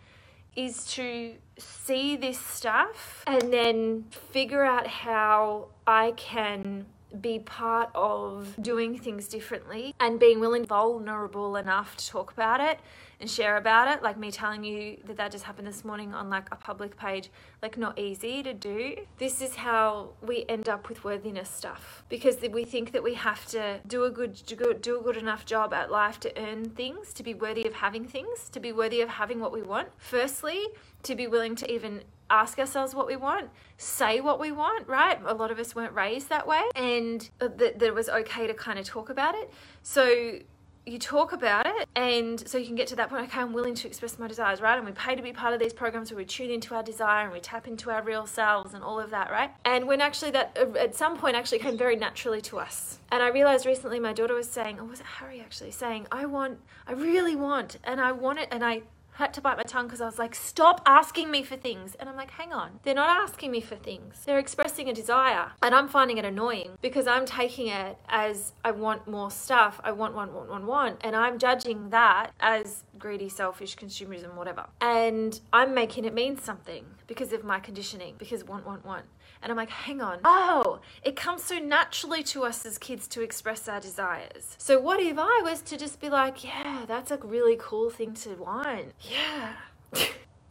is 0.57 0.85
to 0.85 1.35
see 1.59 2.17
this 2.17 2.39
stuff 2.39 3.23
and 3.27 3.53
then 3.53 4.05
figure 4.11 4.65
out 4.65 4.87
how 4.87 5.69
I 5.87 6.13
can 6.13 6.87
be 7.21 7.39
part 7.39 7.91
of 7.95 8.55
doing 8.61 8.99
things 8.99 9.29
differently 9.29 9.95
and 10.01 10.19
being 10.19 10.41
willing, 10.41 10.65
vulnerable 10.65 11.57
enough 11.57 11.97
to 11.97 12.09
talk 12.09 12.33
about 12.33 12.61
it 12.61 12.79
and 13.21 13.31
share 13.31 13.57
about 13.57 13.89
it. 13.89 14.03
Like 14.03 14.19
me 14.19 14.31
telling 14.31 14.65
you 14.65 14.97
that 15.05 15.17
that 15.17 15.33
just 15.33 15.45
happened 15.45 15.67
this 15.67 15.85
morning 15.85 16.15
on 16.15 16.31
like 16.31 16.49
a 16.53 16.57
public 16.57 16.97
page, 16.97 17.31
like 17.63 17.77
not 17.77 17.99
easy 17.99 18.43
to 18.43 18.55
do. 18.55 18.97
This 19.19 19.43
is 19.43 19.57
how 19.57 20.11
we 20.23 20.45
end 20.49 20.69
up 20.69 20.89
with 20.89 21.05
worthiness 21.05 21.49
stuff 21.49 22.05
because 22.09 22.37
we 22.51 22.65
think 22.65 22.93
that 22.93 23.03
we 23.03 23.15
have 23.15 23.47
to 23.47 23.81
do 23.87 24.05
a 24.05 24.11
good 24.11 24.43
do 24.47 24.99
a 24.99 25.03
good 25.03 25.17
enough 25.17 25.45
job 25.45 25.73
at 25.75 25.91
life 25.91 26.19
to 26.21 26.41
earn 26.41 26.71
things, 26.71 27.13
to 27.15 27.23
be 27.23 27.35
worthy 27.35 27.67
of 27.67 27.75
having 27.75 28.07
things, 28.07 28.49
to 28.51 28.61
be 28.61 28.73
worthy 28.73 29.01
of 29.01 29.09
having 29.09 29.41
what 29.41 29.53
we 29.53 29.63
want. 29.63 29.89
Firstly, 29.99 30.67
to 31.03 31.15
be 31.15 31.27
willing 31.27 31.55
to 31.57 31.71
even 31.71 32.03
ask 32.31 32.59
ourselves 32.59 32.95
what 32.95 33.07
we 33.07 33.17
want, 33.17 33.51
say 33.77 34.21
what 34.21 34.41
we 34.41 34.53
want, 34.53 34.89
right? 34.89 35.19
A 35.27 35.35
lot 35.35 35.51
of 35.51 35.59
us 35.59 35.75
weren't 35.75 35.95
raised 35.95 36.29
that 36.29 36.47
way, 36.47 36.63
and 36.77 37.29
that, 37.39 37.83
it 37.83 37.95
was 37.95 38.09
okay 38.09 38.47
to 38.47 38.55
kind 38.55 38.79
of 38.79 38.87
talk 38.87 39.11
about 39.11 39.35
it. 39.35 39.51
So 39.83 40.39
you 40.87 40.99
talk 40.99 41.33
about 41.33 41.67
it 41.67 41.89
and 41.95 42.49
so 42.49 42.57
you 42.57 42.67
can 42.67 42.75
get 42.75 42.87
to 42.87 42.97
that 42.97 43.11
point 43.11 43.23
okay 43.23 43.41
i'm 43.41 43.53
willing 43.53 43.75
to 43.75 43.87
express 43.87 44.19
my 44.19 44.27
desires 44.27 44.61
right 44.63 44.79
and 44.79 44.87
we 44.87 44.93
pay 44.93 45.15
to 45.15 45.23
be 45.23 45.33
part 45.33 45.53
of 45.53 45.61
these 45.61 45.75
programs 45.75 46.11
where 46.11 46.17
we 46.17 46.25
tune 46.25 46.51
into 46.51 46.75
our 46.75 46.83
desire 46.83 47.25
and 47.25 47.33
we 47.33 47.39
tap 47.39 47.69
into 47.69 47.91
our 47.91 48.03
real 48.03 48.27
selves 48.27 48.73
and 48.73 48.83
all 48.83 48.99
of 48.99 49.11
that 49.11 49.31
right 49.31 49.51
and 49.67 49.87
when 49.87 50.01
actually 50.01 50.31
that 50.31 50.57
uh, 50.59 50.79
at 50.79 50.95
some 50.95 51.19
point 51.19 51.37
actually 51.37 51.59
came 51.59 51.77
very 51.77 51.97
naturally 51.97 52.41
to 52.41 52.59
us 52.59 52.99
and 53.13 53.23
i 53.23 53.29
realized 53.29 53.67
recently 53.67 54.01
my 54.01 54.13
daughter 54.13 54.35
was 54.35 54.49
saying 54.49 54.81
or 54.81 54.85
was 54.85 55.01
it 55.01 55.07
harry 55.07 55.41
actually 55.41 55.71
saying 55.71 56.07
i 56.11 56.25
want 56.25 56.59
i 56.87 56.93
really 56.93 57.37
want 57.37 57.77
and 57.85 58.01
i 58.01 58.11
want 58.11 58.39
it 58.39 58.49
and 58.51 58.65
i 58.65 58.81
had 59.21 59.33
to 59.35 59.41
bite 59.41 59.57
my 59.57 59.63
tongue 59.63 59.87
because 59.87 60.01
I 60.01 60.07
was 60.07 60.19
like, 60.19 60.35
stop 60.35 60.81
asking 60.85 61.31
me 61.31 61.43
for 61.43 61.57
things. 61.57 61.95
And 61.95 62.09
I'm 62.09 62.17
like, 62.17 62.33
hang 62.33 62.53
on, 62.53 62.81
they're 62.83 62.95
not 62.95 63.23
asking 63.23 63.53
me 63.53 63.61
for 63.61 63.77
things. 63.77 64.23
They're 64.25 64.39
expressing 64.39 64.89
a 64.89 64.93
desire. 64.93 65.53
And 65.63 65.75
I'm 65.75 65.89
finding 65.89 66.19
it 66.19 66.25
annoying 66.25 66.73
because 66.81 67.07
I'm 67.07 67.27
taking 67.27 67.69
it 67.69 67.99
as 68.09 68.53
I 68.65 68.73
want 68.73 69.07
more 69.07 69.31
stuff. 69.31 69.81
I 69.85 69.93
want, 69.93 70.15
want, 70.15 70.33
want, 70.33 70.49
want, 70.51 70.65
want. 70.65 70.99
And 71.03 71.15
I'm 71.15 71.39
judging 71.39 71.91
that 71.91 72.33
as 72.41 72.85
greedy, 72.99 73.29
selfish, 73.29 73.77
consumerism, 73.77 74.35
whatever. 74.35 74.67
And 74.81 75.41
I'm 75.53 75.75
making 75.75 76.05
it 76.05 76.15
mean 76.15 76.39
something 76.39 76.85
because 77.07 77.33
of 77.33 77.45
my 77.45 77.61
conditioning, 77.61 78.15
because 78.19 78.45
want, 78.45 78.67
want, 78.67 78.85
want. 78.85 79.05
And 79.43 79.51
I'm 79.51 79.57
like, 79.57 79.71
hang 79.71 80.03
on. 80.03 80.19
Oh, 80.25 80.81
it 81.03 81.17
comes 81.17 81.45
so 81.45 81.59
naturally 81.59 82.23
to 82.25 82.45
us 82.45 82.67
as 82.67 82.77
kids 82.77 83.09
to 83.09 83.23
express 83.23 83.69
our 83.69 83.81
desires. 83.81 84.57
So, 84.59 84.79
what 84.79 85.01
if 85.01 85.17
I 85.19 85.41
was 85.43 85.63
to 85.63 85.79
just 85.79 85.99
be 86.01 86.11
like, 86.11 86.45
yeah, 86.45 86.85
that's 86.87 87.11
a 87.11 87.17
really 87.17 87.57
cool 87.59 87.89
thing 87.89 88.13
to 88.15 88.35
want? 88.35 88.93
Yeah. 89.11 89.53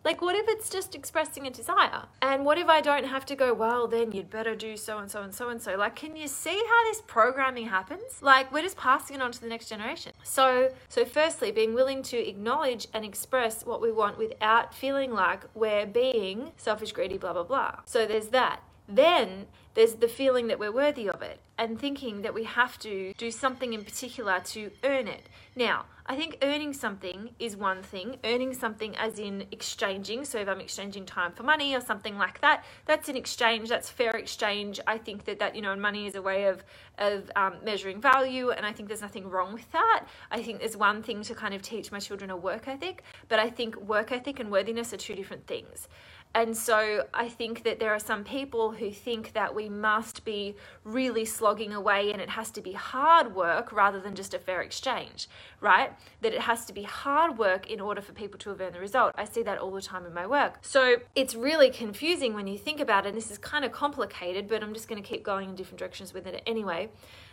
Like, 0.06 0.22
what 0.22 0.34
if 0.34 0.46
it's 0.48 0.70
just 0.70 0.96
expressing 0.96 1.46
a 1.46 1.52
desire? 1.52 2.06
And 2.22 2.46
what 2.46 2.58
if 2.58 2.68
I 2.68 2.80
don't 2.80 3.04
have 3.04 3.26
to 3.26 3.36
go, 3.36 3.54
well, 3.54 3.86
then 3.86 4.14
you'd 4.14 4.30
better 4.30 4.56
do 4.56 4.78
so 4.78 4.98
and 4.98 5.12
so 5.12 5.22
and 5.22 5.36
so 5.36 5.50
and 5.50 5.62
so? 5.62 5.76
Like, 5.76 5.98
can 5.98 6.16
you 6.16 6.28
see 6.30 6.56
how 6.56 6.84
this 6.90 7.02
programming 7.06 7.68
happens? 7.68 8.22
Like, 8.22 8.52
we're 8.52 8.64
just 8.64 8.78
passing 8.78 9.18
it 9.18 9.22
on 9.22 9.34
to 9.34 9.42
the 9.42 9.48
next 9.48 9.68
generation. 9.68 10.14
So, 10.24 10.72
so 10.88 11.04
firstly, 11.04 11.52
being 11.52 11.74
willing 11.74 12.02
to 12.04 12.18
acknowledge 12.18 12.88
and 12.94 13.04
express 13.04 13.66
what 13.66 13.82
we 13.82 13.92
want 13.92 14.18
without 14.18 14.74
feeling 14.74 15.12
like 15.12 15.44
we're 15.54 15.86
being 15.86 16.54
selfish, 16.56 16.94
greedy, 16.94 17.18
blah, 17.18 17.34
blah, 17.34 17.44
blah. 17.44 17.82
So 17.86 18.06
there's 18.06 18.30
that. 18.30 18.62
Then 18.88 19.48
there's 19.76 19.96
the 19.96 20.08
feeling 20.08 20.48
that 20.48 20.58
we're 20.60 20.72
worthy 20.72 21.08
of 21.08 21.22
it 21.22 21.40
and 21.58 21.80
thinking 21.80 22.24
that 22.24 22.34
we 22.34 22.46
have 22.46 22.80
to 22.80 23.14
do 23.18 23.30
something 23.30 23.74
in 23.74 23.84
particular 23.84 24.40
to 24.46 24.72
earn 24.84 25.08
it. 25.08 25.28
Now, 25.60 25.88
I 26.06 26.16
think 26.16 26.38
earning 26.42 26.72
something 26.72 27.32
is 27.38 27.58
one 27.58 27.84
thing. 27.84 28.16
Earning 28.24 28.54
something 28.54 28.96
as 28.96 29.20
in 29.20 29.44
exchanging. 29.52 30.24
So 30.24 30.40
if 30.40 30.48
I'm 30.48 30.62
exchanging 30.62 31.06
time 31.06 31.34
for 31.34 31.44
money 31.44 31.76
or 31.76 31.82
something 31.82 32.18
like 32.18 32.40
that, 32.40 32.64
that's 32.86 33.10
an 33.10 33.18
exchange. 33.18 33.68
That's 33.68 33.90
fair 33.90 34.12
exchange. 34.12 34.80
I 34.88 34.98
think 34.98 35.26
that 35.26 35.38
that 35.40 35.58
you 35.58 35.62
know 35.62 35.76
money 35.76 36.08
is 36.08 36.16
a 36.16 36.22
way 36.22 36.46
of 36.46 36.64
of 36.98 37.30
um, 37.36 37.56
measuring 37.62 38.00
value, 38.00 38.52
and 38.52 38.66
I 38.66 38.72
think 38.72 38.88
there's 38.88 39.02
nothing 39.02 39.30
wrong 39.30 39.54
with 39.54 39.70
that. 39.74 40.06
I 40.32 40.42
think 40.42 40.60
there's 40.60 40.78
one 40.78 41.04
thing 41.04 41.24
to 41.24 41.36
kind 41.36 41.54
of 41.54 41.62
teach 41.62 41.92
my 41.92 42.00
children 42.00 42.30
a 42.30 42.38
work 42.38 42.70
ethic, 42.70 43.04
but 43.28 43.40
I 43.40 43.50
think 43.50 43.76
work 43.82 44.14
ethic 44.14 44.40
and 44.40 44.50
worthiness 44.50 44.94
are 44.94 44.98
two 44.98 45.14
different 45.14 45.46
things. 45.46 45.90
And 46.36 46.56
so 46.56 47.08
I 47.12 47.28
think 47.28 47.64
that 47.64 47.80
there 47.80 47.92
are 47.92 48.00
some 48.00 48.24
people 48.24 48.72
who 48.72 48.92
think 48.92 49.34
that 49.34 49.56
we 49.56 49.68
must 49.68 50.24
be 50.26 50.56
really 50.84 51.26
slogging 51.26 51.74
away 51.74 52.12
and 52.12 52.22
it 52.22 52.30
has 52.30 52.52
to 52.52 52.62
be 52.62 52.74
hard 52.74 53.34
work 53.34 53.72
rather 53.72 54.00
than 54.00 54.14
just 54.14 54.36
a 54.36 54.40
fair 54.40 54.62
exchange, 54.62 55.28
right? 55.62 55.92
That 56.22 56.34
it 56.34 56.42
has 56.42 56.66
to 56.66 56.74
be 56.74 56.84
hard 56.84 57.38
work 57.38 57.70
in 57.70 57.80
order 57.80 58.02
for 58.02 58.14
people 58.14 58.40
to 58.40 58.50
have 58.50 58.62
earned 58.62 58.76
the 58.76 58.80
result. 58.80 59.14
I 59.18 59.26
see 59.26 59.44
that 59.44 59.58
all 59.58 59.72
the 59.72 59.82
time 59.82 60.06
in 60.06 60.14
my 60.14 60.28
work. 60.28 60.60
So 60.62 60.98
it's 61.16 61.36
really 61.36 61.70
confusing 61.70 62.34
when 62.34 62.48
you 62.48 62.58
think 62.58 62.80
about 62.80 63.06
it. 63.06 63.10
And 63.10 63.18
this 63.18 63.32
is 63.32 63.38
kind 63.38 63.66
of 63.66 63.72
complicated, 63.72 64.48
but 64.48 64.64
I'm 64.64 64.74
just 64.74 64.88
going 64.88 65.02
to 65.02 65.08
keep 65.08 65.24
going 65.24 65.50
in 65.50 65.56
different 65.56 65.80
directions 65.80 66.14
with 66.14 66.28
it 66.28 66.42
anyway, 66.46 66.90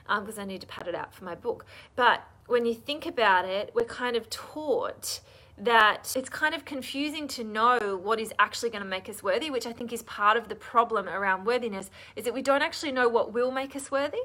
because 0.08 0.38
um, 0.38 0.42
I 0.42 0.46
need 0.46 0.61
to 0.61 0.66
pad 0.66 0.88
it 0.88 0.94
out 0.94 1.14
for 1.14 1.25
my 1.25 1.35
book. 1.35 1.66
But 1.94 2.23
when 2.46 2.66
you 2.66 2.75
think 2.75 3.06
about 3.06 3.44
it, 3.44 3.70
we're 3.75 3.85
kind 3.85 4.16
of 4.16 4.28
taught 4.30 5.20
that 5.58 6.12
it's 6.14 6.28
kind 6.28 6.54
of 6.54 6.64
confusing 6.64 7.26
to 7.26 7.42
know 7.42 7.99
what 8.02 8.20
is 8.20 8.32
actually 8.38 8.68
going 8.68 8.82
to 8.82 8.88
make 8.88 9.08
us 9.08 9.23
worthy, 9.23 9.50
which 9.50 9.66
I 9.66 9.73
think 9.73 9.92
is 9.92 10.02
part 10.02 10.37
of 10.37 10.49
the 10.49 10.54
problem 10.54 11.08
around 11.08 11.46
worthiness, 11.46 11.90
is 12.14 12.25
that 12.25 12.35
we 12.35 12.42
don't 12.42 12.62
actually 12.62 12.92
know 12.92 13.08
what 13.08 13.32
will 13.32 13.50
make 13.50 13.75
us 13.75 13.90
worthy, 13.90 14.20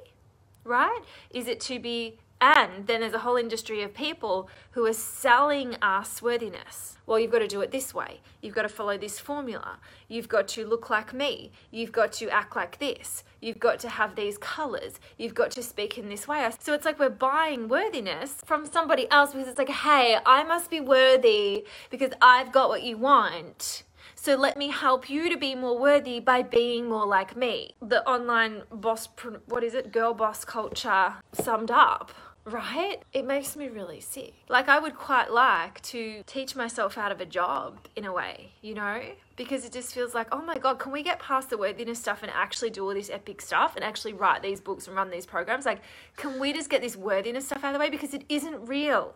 right? 0.66 1.00
Is 1.30 1.48
it 1.48 1.60
to 1.62 1.80
be 1.80 2.20
and 2.42 2.88
then 2.88 3.02
there's 3.02 3.14
a 3.14 3.20
whole 3.20 3.38
industry 3.38 3.84
of 3.84 3.94
people 3.94 4.50
who 4.72 4.84
are 4.88 4.94
selling 4.94 5.76
us 5.76 6.22
worthiness. 6.24 6.98
Well, 7.06 7.20
you've 7.20 7.32
got 7.32 7.40
to 7.40 7.48
do 7.48 7.62
it 7.62 7.72
this 7.72 7.94
way. 7.94 8.22
You've 8.42 8.56
got 8.56 8.64
to 8.64 8.70
follow 8.70 8.98
this 8.98 9.20
formula. 9.20 9.78
You've 10.08 10.28
got 10.28 10.48
to 10.50 10.66
look 10.66 10.90
like 10.90 11.14
me. 11.14 11.52
You've 11.70 11.92
got 11.92 12.14
to 12.14 12.30
act 12.30 12.56
like 12.56 12.80
this. 12.80 13.24
You've 13.42 13.60
got 13.60 13.80
to 13.82 13.90
have 13.90 14.16
these 14.16 14.38
colors. 14.40 15.00
You've 15.18 15.36
got 15.36 15.52
to 15.52 15.64
speak 15.64 15.98
in 15.98 16.10
this 16.10 16.28
way. 16.28 16.50
So 16.60 16.74
it's 16.74 16.86
like 16.86 17.00
we're 17.00 17.10
buying 17.10 17.68
worthiness 17.68 18.36
from 18.44 18.66
somebody 18.66 19.10
else 19.12 19.34
because 19.34 19.48
it's 19.48 19.60
like, 19.60 19.70
hey, 19.70 20.18
I 20.26 20.44
must 20.44 20.72
be 20.72 20.80
worthy 20.80 21.66
because 21.90 22.12
I've 22.22 22.52
got 22.52 22.70
what 22.70 22.84
you 22.84 22.98
want 22.98 23.84
So 24.16 24.36
let 24.36 24.58
me 24.58 24.70
help 24.70 25.10
you 25.10 25.30
to 25.30 25.38
be 25.38 25.56
more 25.56 25.78
worthy 25.78 26.20
by 26.20 26.44
being 26.44 26.88
more 26.88 27.06
like 27.06 27.36
me. 27.36 27.76
The 27.82 28.08
online 28.08 28.64
boss, 28.72 29.10
what 29.48 29.64
is 29.64 29.74
it, 29.74 29.92
girl 29.92 30.14
boss 30.14 30.46
culture 30.46 31.16
summed 31.34 31.72
up 31.72 32.12
right? 32.46 32.98
It 33.14 33.26
makes 33.26 33.56
me 33.56 33.68
really 33.68 34.00
sick. 34.00 34.34
Like, 34.50 34.68
I 34.68 34.80
would 34.80 34.96
quite 34.96 35.32
like 35.32 35.82
to 35.84 36.24
teach 36.26 36.56
myself 36.56 36.98
out 36.98 37.12
of 37.12 37.22
a 37.22 37.26
job 37.26 37.88
in 37.96 38.06
a 38.06 38.12
way, 38.12 38.52
you 38.62 38.74
know? 38.74 39.02
Because 39.36 39.66
it 39.66 39.72
just 39.72 39.94
feels 39.94 40.14
like, 40.16 40.28
oh 40.32 40.42
my 40.42 40.58
God, 40.58 40.80
can 40.80 40.92
we 40.92 41.04
get 41.04 41.20
past 41.20 41.50
the 41.50 41.58
worthiness 41.58 42.00
stuff 42.00 42.24
and 42.24 42.32
actually 42.32 42.70
do 42.70 42.84
all 42.84 42.94
this 42.94 43.10
epic 43.10 43.42
stuff 43.42 43.76
and 43.76 43.84
actually 43.84 44.14
write 44.14 44.42
these 44.42 44.60
books 44.60 44.88
and 44.88 44.96
run 44.96 45.12
these 45.12 45.26
programs? 45.26 45.66
Like, 45.66 45.82
can 46.18 46.40
we 46.40 46.54
just 46.54 46.70
get 46.70 46.82
this 46.82 46.96
worthiness 46.96 47.46
stuff 47.46 47.64
out 47.64 47.70
of 47.70 47.74
the 47.74 47.80
way? 47.80 47.90
Because 47.90 48.14
it 48.14 48.24
isn't 48.28 48.68
real. 48.68 49.14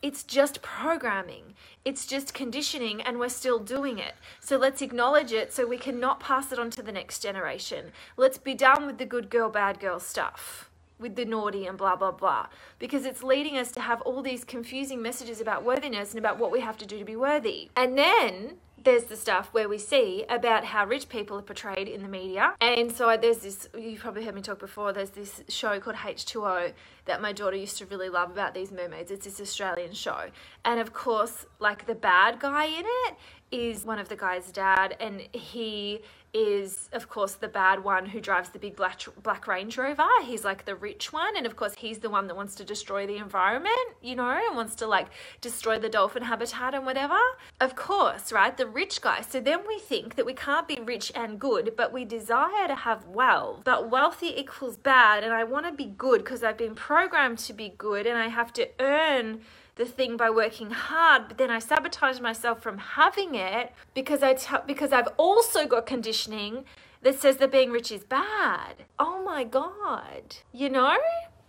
It's 0.00 0.24
just 0.24 0.62
programming. 0.62 1.54
It's 1.84 2.06
just 2.06 2.34
conditioning, 2.34 3.00
and 3.02 3.20
we're 3.20 3.28
still 3.28 3.60
doing 3.60 3.98
it. 3.98 4.14
So 4.40 4.56
let's 4.56 4.82
acknowledge 4.82 5.32
it 5.32 5.52
so 5.52 5.64
we 5.64 5.78
can 5.78 6.00
not 6.00 6.18
pass 6.18 6.50
it 6.50 6.58
on 6.58 6.70
to 6.70 6.82
the 6.82 6.90
next 6.90 7.20
generation. 7.20 7.92
Let's 8.16 8.38
be 8.38 8.54
done 8.54 8.84
with 8.84 8.98
the 8.98 9.06
good 9.06 9.30
girl, 9.30 9.48
bad 9.48 9.78
girl 9.78 10.00
stuff 10.00 10.68
with 11.02 11.16
the 11.16 11.24
naughty 11.24 11.66
and 11.66 11.76
blah, 11.76 11.96
blah, 11.96 12.12
blah. 12.12 12.46
Because 12.78 13.04
it's 13.04 13.22
leading 13.22 13.58
us 13.58 13.72
to 13.72 13.80
have 13.80 14.00
all 14.02 14.22
these 14.22 14.44
confusing 14.44 15.02
messages 15.02 15.40
about 15.40 15.64
worthiness 15.64 16.10
and 16.10 16.18
about 16.18 16.38
what 16.38 16.50
we 16.50 16.60
have 16.60 16.78
to 16.78 16.86
do 16.86 16.98
to 16.98 17.04
be 17.04 17.16
worthy. 17.16 17.68
And 17.76 17.98
then 17.98 18.58
there's 18.84 19.04
the 19.04 19.16
stuff 19.16 19.48
where 19.52 19.68
we 19.68 19.78
see 19.78 20.24
about 20.28 20.64
how 20.64 20.86
rich 20.86 21.08
people 21.08 21.38
are 21.38 21.42
portrayed 21.42 21.88
in 21.88 22.02
the 22.02 22.08
media. 22.08 22.54
And 22.60 22.90
so 22.90 23.16
there's 23.20 23.38
this, 23.38 23.68
you've 23.78 24.00
probably 24.00 24.24
heard 24.24 24.34
me 24.34 24.42
talk 24.42 24.58
before, 24.58 24.92
there's 24.92 25.10
this 25.10 25.42
show 25.48 25.78
called 25.80 25.96
H2O 25.96 26.72
that 27.04 27.20
my 27.20 27.32
daughter 27.32 27.56
used 27.56 27.78
to 27.78 27.86
really 27.86 28.08
love 28.08 28.30
about 28.30 28.54
these 28.54 28.72
mermaids. 28.72 29.10
It's 29.10 29.24
this 29.24 29.40
Australian 29.40 29.92
show. 29.92 30.30
And 30.64 30.80
of 30.80 30.92
course, 30.92 31.46
like 31.58 31.86
the 31.86 31.94
bad 31.94 32.40
guy 32.40 32.66
in 32.66 32.84
it 32.86 33.16
is 33.52 33.84
one 33.84 33.98
of 33.98 34.08
the 34.08 34.16
guy's 34.16 34.50
dad, 34.50 34.96
and 34.98 35.20
he 35.32 36.00
is, 36.34 36.88
of 36.92 37.08
course, 37.08 37.34
the 37.34 37.48
bad 37.48 37.84
one 37.84 38.06
who 38.06 38.20
drives 38.20 38.48
the 38.50 38.58
big 38.58 38.74
black, 38.74 39.00
black 39.22 39.46
Range 39.46 39.76
Rover. 39.76 40.08
He's 40.24 40.44
like 40.44 40.64
the 40.64 40.74
rich 40.74 41.12
one. 41.12 41.36
And 41.36 41.44
of 41.44 41.56
course, 41.56 41.74
he's 41.76 41.98
the 41.98 42.08
one 42.08 42.26
that 42.28 42.34
wants 42.34 42.54
to 42.56 42.64
destroy 42.64 43.06
the 43.06 43.18
environment, 43.18 43.74
you 44.00 44.16
know, 44.16 44.30
and 44.30 44.56
wants 44.56 44.74
to 44.76 44.86
like 44.86 45.08
destroy 45.40 45.78
the 45.78 45.90
dolphin 45.90 46.22
habitat 46.22 46.74
and 46.74 46.86
whatever. 46.86 47.18
Of 47.60 47.76
course, 47.76 48.32
right? 48.32 48.56
The 48.56 48.66
rich 48.66 49.02
guy. 49.02 49.20
So 49.20 49.40
then 49.40 49.60
we 49.68 49.78
think 49.78 50.14
that 50.14 50.24
we 50.24 50.32
can't 50.32 50.66
be 50.66 50.78
rich 50.82 51.12
and 51.14 51.38
good, 51.38 51.74
but 51.76 51.92
we 51.92 52.04
desire 52.06 52.66
to 52.66 52.76
have 52.76 53.06
wealth. 53.06 53.60
But 53.64 53.90
wealthy 53.90 54.38
equals 54.40 54.78
bad. 54.78 55.24
And 55.24 55.34
I 55.34 55.44
want 55.44 55.66
to 55.66 55.72
be 55.72 55.86
good 55.86 56.24
because 56.24 56.42
I've 56.42 56.58
been 56.58 56.74
programmed 56.74 57.38
to 57.40 57.52
be 57.52 57.74
good 57.76 58.06
and 58.06 58.16
I 58.16 58.28
have 58.28 58.54
to 58.54 58.68
earn 58.80 59.42
the 59.76 59.86
thing 59.86 60.16
by 60.16 60.30
working 60.30 60.70
hard, 60.70 61.28
but 61.28 61.38
then 61.38 61.50
I 61.50 61.58
sabotage 61.58 62.20
myself 62.20 62.62
from 62.62 62.78
having 62.78 63.34
it 63.34 63.72
because 63.94 64.22
I 64.22 64.34
t- 64.34 64.56
because 64.66 64.92
I've 64.92 65.08
also 65.16 65.66
got 65.66 65.86
conditioning 65.86 66.64
that 67.02 67.20
says 67.20 67.38
that 67.38 67.50
being 67.50 67.70
rich 67.70 67.90
is 67.90 68.04
bad. 68.04 68.84
Oh 68.98 69.22
my 69.24 69.44
god. 69.44 70.36
You 70.52 70.68
know? 70.68 70.96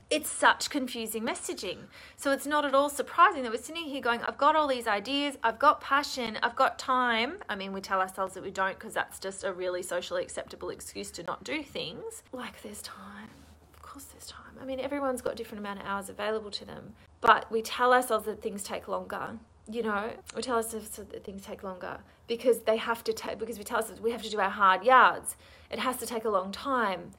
It's 0.10 0.30
such 0.30 0.70
confusing 0.70 1.24
messaging. 1.24 1.86
So 2.18 2.32
it's 2.32 2.46
not 2.46 2.66
at 2.66 2.76
all 2.76 2.90
surprising 2.90 3.42
that 3.44 3.52
we're 3.52 3.58
sitting 3.58 3.86
here 3.86 4.02
going, 4.02 4.22
I've 4.22 4.38
got 4.38 4.56
all 4.56 4.68
these 4.68 4.86
ideas, 4.86 5.38
I've 5.42 5.58
got 5.58 5.82
passion, 5.82 6.38
I've 6.44 6.56
got 6.56 6.78
time. 6.78 7.40
I 7.50 7.56
mean, 7.56 7.74
we 7.74 7.82
tell 7.82 8.00
ourselves 8.00 8.36
that 8.36 8.44
we 8.44 8.52
don't 8.52 8.78
because 8.78 8.94
that's 8.94 9.18
just 9.18 9.44
a 9.44 9.52
really 9.52 9.82
socially 9.82 10.22
acceptable 10.22 10.70
excuse 10.70 11.10
to 11.12 11.24
not 11.24 11.44
do 11.44 11.64
things. 11.64 12.22
Like, 12.32 12.62
there's 12.62 12.84
time. 12.84 13.30
Of 13.74 13.82
course, 13.82 14.06
there's 14.06 14.28
time. 14.28 14.43
I 14.64 14.66
mean, 14.66 14.80
everyone's 14.80 15.22
got 15.22 15.36
different 15.36 15.60
amount 15.60 15.82
of 15.82 15.86
hours 15.86 16.08
available 16.08 16.50
to 16.52 16.64
them, 16.64 16.94
but 17.20 17.52
we 17.52 17.62
tell 17.62 17.92
ourselves 17.94 18.26
that 18.28 18.42
things 18.42 18.64
take 18.64 18.88
longer. 18.88 19.38
You 19.70 19.84
know, 19.84 20.12
we 20.38 20.42
tell 20.42 20.56
ourselves 20.56 20.90
that 20.92 21.26
things 21.26 21.44
take 21.44 21.64
longer 21.64 21.98
because 22.28 22.60
they 22.60 22.78
have 22.78 23.04
to 23.04 23.12
take 23.12 23.40
because 23.40 23.58
we 23.58 23.66
tell 23.66 23.80
ourselves 23.80 24.00
we 24.00 24.12
have 24.12 24.24
to 24.24 24.30
do 24.30 24.40
our 24.40 24.50
hard 24.50 24.86
yards. 24.86 25.36
It 25.70 25.80
has 25.80 25.98
to 25.98 26.06
take 26.06 26.24
a 26.24 26.30
long 26.30 26.54
time 26.54 27.12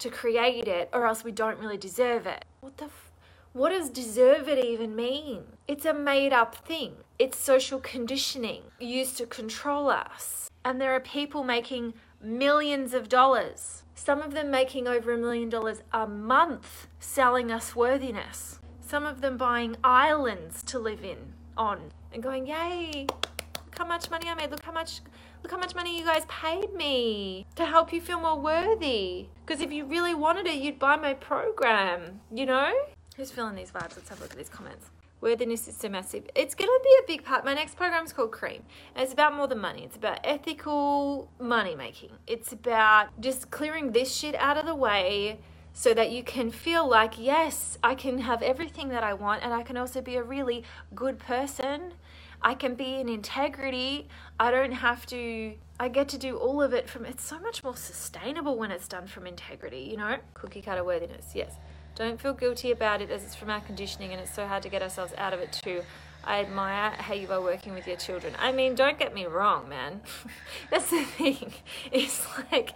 to 0.00 0.10
create 0.10 0.66
it, 0.66 0.88
or 0.92 1.06
else 1.06 1.22
we 1.22 1.30
don't 1.30 1.60
really 1.60 1.76
deserve 1.76 2.26
it. 2.26 2.44
What 2.60 2.78
the? 2.78 2.86
F- 2.86 3.12
what 3.52 3.70
does 3.70 3.90
deserve 3.90 4.48
it 4.48 4.64
even 4.64 4.96
mean? 4.96 5.44
It's 5.68 5.84
a 5.84 5.94
made 5.94 6.32
up 6.32 6.66
thing. 6.66 6.94
It's 7.18 7.38
social 7.38 7.78
conditioning 7.78 8.62
used 8.80 9.16
to 9.18 9.26
control 9.26 9.88
us. 9.88 10.50
And 10.64 10.80
there 10.80 10.92
are 10.94 11.00
people 11.00 11.44
making 11.44 11.94
millions 12.20 12.94
of 12.94 13.08
dollars 13.08 13.82
some 13.98 14.22
of 14.22 14.32
them 14.32 14.50
making 14.50 14.86
over 14.86 15.12
a 15.12 15.18
million 15.18 15.48
dollars 15.48 15.82
a 15.92 16.06
month 16.06 16.86
selling 17.00 17.50
us 17.50 17.74
worthiness. 17.74 18.60
Some 18.80 19.04
of 19.04 19.20
them 19.20 19.36
buying 19.36 19.76
islands 19.82 20.62
to 20.62 20.78
live 20.78 21.04
in 21.04 21.18
on 21.56 21.90
and 22.12 22.22
going, 22.22 22.46
Yay, 22.46 23.06
look 23.08 23.76
how 23.76 23.84
much 23.84 24.08
money 24.08 24.28
I 24.28 24.34
made, 24.34 24.50
look 24.50 24.62
how 24.62 24.72
much 24.72 25.00
look 25.42 25.50
how 25.50 25.58
much 25.58 25.74
money 25.74 25.98
you 25.98 26.04
guys 26.04 26.24
paid 26.26 26.72
me 26.74 27.44
to 27.56 27.66
help 27.66 27.92
you 27.92 28.00
feel 28.00 28.20
more 28.20 28.40
worthy. 28.40 29.26
Because 29.44 29.60
if 29.60 29.72
you 29.72 29.84
really 29.84 30.14
wanted 30.14 30.46
it, 30.46 30.62
you'd 30.62 30.78
buy 30.78 30.96
my 30.96 31.14
program, 31.14 32.20
you 32.32 32.46
know? 32.46 32.72
Who's 33.16 33.30
feeling 33.32 33.56
these 33.56 33.72
vibes? 33.72 33.96
Let's 33.96 34.08
have 34.08 34.20
a 34.20 34.22
look 34.22 34.30
at 34.30 34.38
these 34.38 34.48
comments 34.48 34.90
worthiness 35.20 35.68
is 35.68 35.76
so 35.76 35.88
massive. 35.88 36.28
It's 36.34 36.54
going 36.54 36.68
to 36.68 36.80
be 36.82 36.96
a 37.02 37.06
big 37.06 37.24
part. 37.24 37.44
My 37.44 37.54
next 37.54 37.76
program 37.76 38.04
is 38.04 38.12
called 38.12 38.32
Cream. 38.32 38.62
And 38.94 39.04
it's 39.04 39.12
about 39.12 39.34
more 39.34 39.46
than 39.46 39.58
money. 39.58 39.84
It's 39.84 39.96
about 39.96 40.20
ethical 40.24 41.30
money 41.38 41.74
making. 41.74 42.10
It's 42.26 42.52
about 42.52 43.20
just 43.20 43.50
clearing 43.50 43.92
this 43.92 44.14
shit 44.14 44.34
out 44.36 44.56
of 44.56 44.66
the 44.66 44.74
way 44.74 45.40
so 45.72 45.94
that 45.94 46.10
you 46.10 46.22
can 46.22 46.50
feel 46.50 46.88
like, 46.88 47.18
yes, 47.18 47.78
I 47.82 47.94
can 47.94 48.18
have 48.18 48.42
everything 48.42 48.88
that 48.88 49.04
I 49.04 49.14
want 49.14 49.42
and 49.44 49.52
I 49.52 49.62
can 49.62 49.76
also 49.76 50.00
be 50.00 50.16
a 50.16 50.22
really 50.22 50.64
good 50.94 51.18
person. 51.18 51.94
I 52.42 52.54
can 52.54 52.74
be 52.74 52.96
in 52.96 53.08
integrity. 53.08 54.08
I 54.38 54.50
don't 54.50 54.72
have 54.72 55.06
to 55.06 55.54
I 55.80 55.88
get 55.88 56.08
to 56.08 56.18
do 56.18 56.36
all 56.36 56.60
of 56.60 56.74
it 56.74 56.88
from 56.88 57.04
it's 57.04 57.22
so 57.22 57.38
much 57.38 57.62
more 57.62 57.76
sustainable 57.76 58.58
when 58.58 58.72
it's 58.72 58.88
done 58.88 59.06
from 59.06 59.26
integrity, 59.28 59.80
you 59.80 59.96
know? 59.96 60.16
Cookie 60.34 60.60
cutter 60.60 60.82
worthiness. 60.82 61.32
Yes. 61.34 61.54
Don't 61.98 62.20
feel 62.20 62.32
guilty 62.32 62.70
about 62.70 63.02
it 63.02 63.10
as 63.10 63.24
it's 63.24 63.34
from 63.34 63.50
our 63.50 63.60
conditioning 63.60 64.12
and 64.12 64.20
it's 64.20 64.32
so 64.32 64.46
hard 64.46 64.62
to 64.62 64.68
get 64.68 64.82
ourselves 64.82 65.12
out 65.18 65.34
of 65.34 65.40
it 65.40 65.50
too. 65.50 65.82
I 66.22 66.38
admire 66.38 66.90
how 66.90 67.14
you 67.14 67.28
are 67.32 67.40
working 67.40 67.74
with 67.74 67.88
your 67.88 67.96
children. 67.96 68.34
I 68.38 68.52
mean, 68.52 68.76
don't 68.76 69.00
get 69.00 69.12
me 69.12 69.26
wrong, 69.26 69.68
man. 69.68 70.02
That's 70.70 70.90
the 70.90 71.02
thing. 71.02 71.52
It's 71.90 72.24
like 72.52 72.74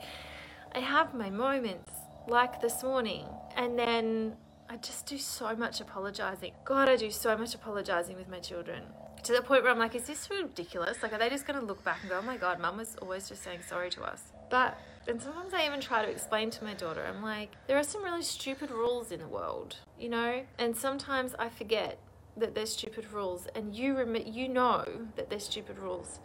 I 0.74 0.80
have 0.80 1.14
my 1.14 1.30
moments 1.30 1.92
like 2.26 2.60
this 2.60 2.82
morning 2.82 3.26
and 3.56 3.78
then 3.78 4.32
I 4.68 4.78
just 4.78 5.06
do 5.06 5.18
so 5.18 5.54
much 5.54 5.80
apologizing. 5.80 6.54
God, 6.64 6.88
I 6.88 6.96
do 6.96 7.12
so 7.12 7.38
much 7.38 7.54
apologizing 7.54 8.16
with 8.16 8.28
my 8.28 8.40
children 8.40 8.82
to 9.22 9.32
the 9.32 9.42
point 9.42 9.62
where 9.62 9.70
I'm 9.70 9.78
like, 9.78 9.94
is 9.94 10.08
this 10.08 10.28
ridiculous? 10.30 11.00
Like, 11.00 11.12
are 11.12 11.18
they 11.18 11.28
just 11.28 11.46
going 11.46 11.60
to 11.60 11.64
look 11.64 11.84
back 11.84 11.98
and 12.00 12.10
go, 12.10 12.18
oh 12.18 12.22
my 12.22 12.36
God, 12.36 12.58
mum 12.58 12.78
was 12.78 12.96
always 13.00 13.28
just 13.28 13.44
saying 13.44 13.60
sorry 13.68 13.90
to 13.90 14.02
us? 14.02 14.32
But 14.50 14.76
and 15.08 15.20
sometimes 15.20 15.52
I 15.52 15.66
even 15.66 15.80
try 15.80 16.04
to 16.04 16.10
explain 16.10 16.50
to 16.50 16.64
my 16.64 16.74
daughter, 16.74 17.04
I'm 17.04 17.22
like, 17.22 17.50
there 17.66 17.78
are 17.78 17.82
some 17.84 18.04
really 18.04 18.22
stupid 18.22 18.70
rules 18.70 19.10
in 19.10 19.20
the 19.20 19.28
world, 19.28 19.76
you 19.98 20.08
know? 20.08 20.44
And 20.58 20.76
sometimes 20.76 21.34
I 21.38 21.48
forget 21.48 21.98
that 22.36 22.54
there's 22.54 22.72
stupid 22.72 23.12
rules, 23.12 23.46
and 23.54 23.74
you 23.74 23.96
rem- 23.96 24.16
you 24.16 24.48
know 24.48 24.84
that 25.16 25.28
there's 25.28 25.44
stupid 25.44 25.78
rules. 25.78 26.20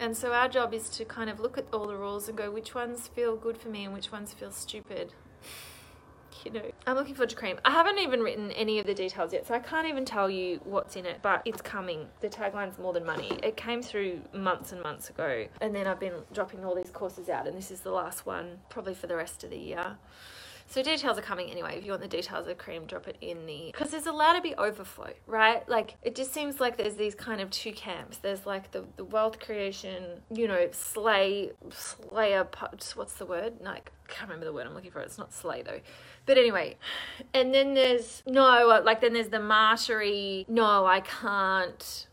And 0.00 0.16
so 0.16 0.32
our 0.32 0.48
job 0.48 0.72
is 0.72 0.88
to 0.90 1.04
kind 1.04 1.28
of 1.28 1.40
look 1.40 1.58
at 1.58 1.66
all 1.72 1.86
the 1.86 1.96
rules 1.96 2.28
and 2.28 2.36
go, 2.36 2.50
which 2.50 2.74
ones 2.74 3.08
feel 3.08 3.36
good 3.36 3.58
for 3.58 3.68
me 3.68 3.84
and 3.84 3.92
which 3.92 4.10
ones 4.10 4.32
feel 4.32 4.50
stupid 4.50 5.12
you 6.44 6.52
know. 6.52 6.62
I'm 6.86 6.96
looking 6.96 7.14
forward 7.14 7.30
to 7.30 7.36
cream. 7.36 7.58
I 7.64 7.70
haven't 7.70 7.98
even 7.98 8.20
written 8.20 8.50
any 8.52 8.78
of 8.78 8.86
the 8.86 8.94
details 8.94 9.32
yet, 9.32 9.46
so 9.46 9.54
I 9.54 9.58
can't 9.58 9.86
even 9.86 10.04
tell 10.04 10.30
you 10.30 10.60
what's 10.64 10.96
in 10.96 11.06
it, 11.06 11.18
but 11.22 11.42
it's 11.44 11.62
coming. 11.62 12.06
The 12.20 12.28
tagline's 12.28 12.78
more 12.78 12.92
than 12.92 13.04
money. 13.04 13.38
It 13.42 13.56
came 13.56 13.82
through 13.82 14.20
months 14.32 14.72
and 14.72 14.82
months 14.82 15.10
ago, 15.10 15.46
and 15.60 15.74
then 15.74 15.86
I've 15.86 16.00
been 16.00 16.22
dropping 16.32 16.64
all 16.64 16.74
these 16.74 16.90
courses 16.90 17.28
out, 17.28 17.46
and 17.46 17.56
this 17.56 17.70
is 17.70 17.80
the 17.80 17.92
last 17.92 18.26
one, 18.26 18.58
probably 18.68 18.94
for 18.94 19.06
the 19.06 19.16
rest 19.16 19.44
of 19.44 19.50
the 19.50 19.58
year. 19.58 19.96
So 20.70 20.84
details 20.84 21.18
are 21.18 21.22
coming 21.22 21.50
anyway. 21.50 21.78
If 21.78 21.84
you 21.84 21.90
want 21.90 22.00
the 22.00 22.08
details 22.08 22.46
of 22.46 22.56
cream, 22.56 22.84
drop 22.84 23.08
it 23.08 23.16
in 23.20 23.44
the 23.44 23.72
because 23.72 23.90
there's 23.90 24.06
allowed 24.06 24.34
to 24.34 24.40
be 24.40 24.54
overflow, 24.54 25.12
right? 25.26 25.68
Like 25.68 25.96
it 26.04 26.14
just 26.14 26.32
seems 26.32 26.60
like 26.60 26.76
there's 26.76 26.94
these 26.94 27.16
kind 27.16 27.40
of 27.40 27.50
two 27.50 27.72
camps. 27.72 28.18
There's 28.18 28.46
like 28.46 28.70
the, 28.70 28.84
the 28.96 29.02
wealth 29.02 29.40
creation, 29.40 30.22
you 30.32 30.46
know, 30.46 30.68
slay 30.70 31.50
slayer. 31.70 32.46
What's 32.94 33.14
the 33.14 33.26
word? 33.26 33.54
Like 33.60 33.90
I 34.08 34.12
can't 34.12 34.28
remember 34.30 34.46
the 34.46 34.52
word 34.52 34.68
I'm 34.68 34.74
looking 34.74 34.92
for. 34.92 35.00
It's 35.00 35.18
not 35.18 35.32
slay 35.32 35.62
though. 35.62 35.80
But 36.24 36.38
anyway, 36.38 36.76
and 37.34 37.52
then 37.52 37.74
there's 37.74 38.22
no 38.28 38.80
like 38.84 39.00
then 39.00 39.14
there's 39.14 39.30
the 39.30 39.40
martyry. 39.40 40.46
No, 40.48 40.86
I 40.86 41.00
can't 41.00 42.06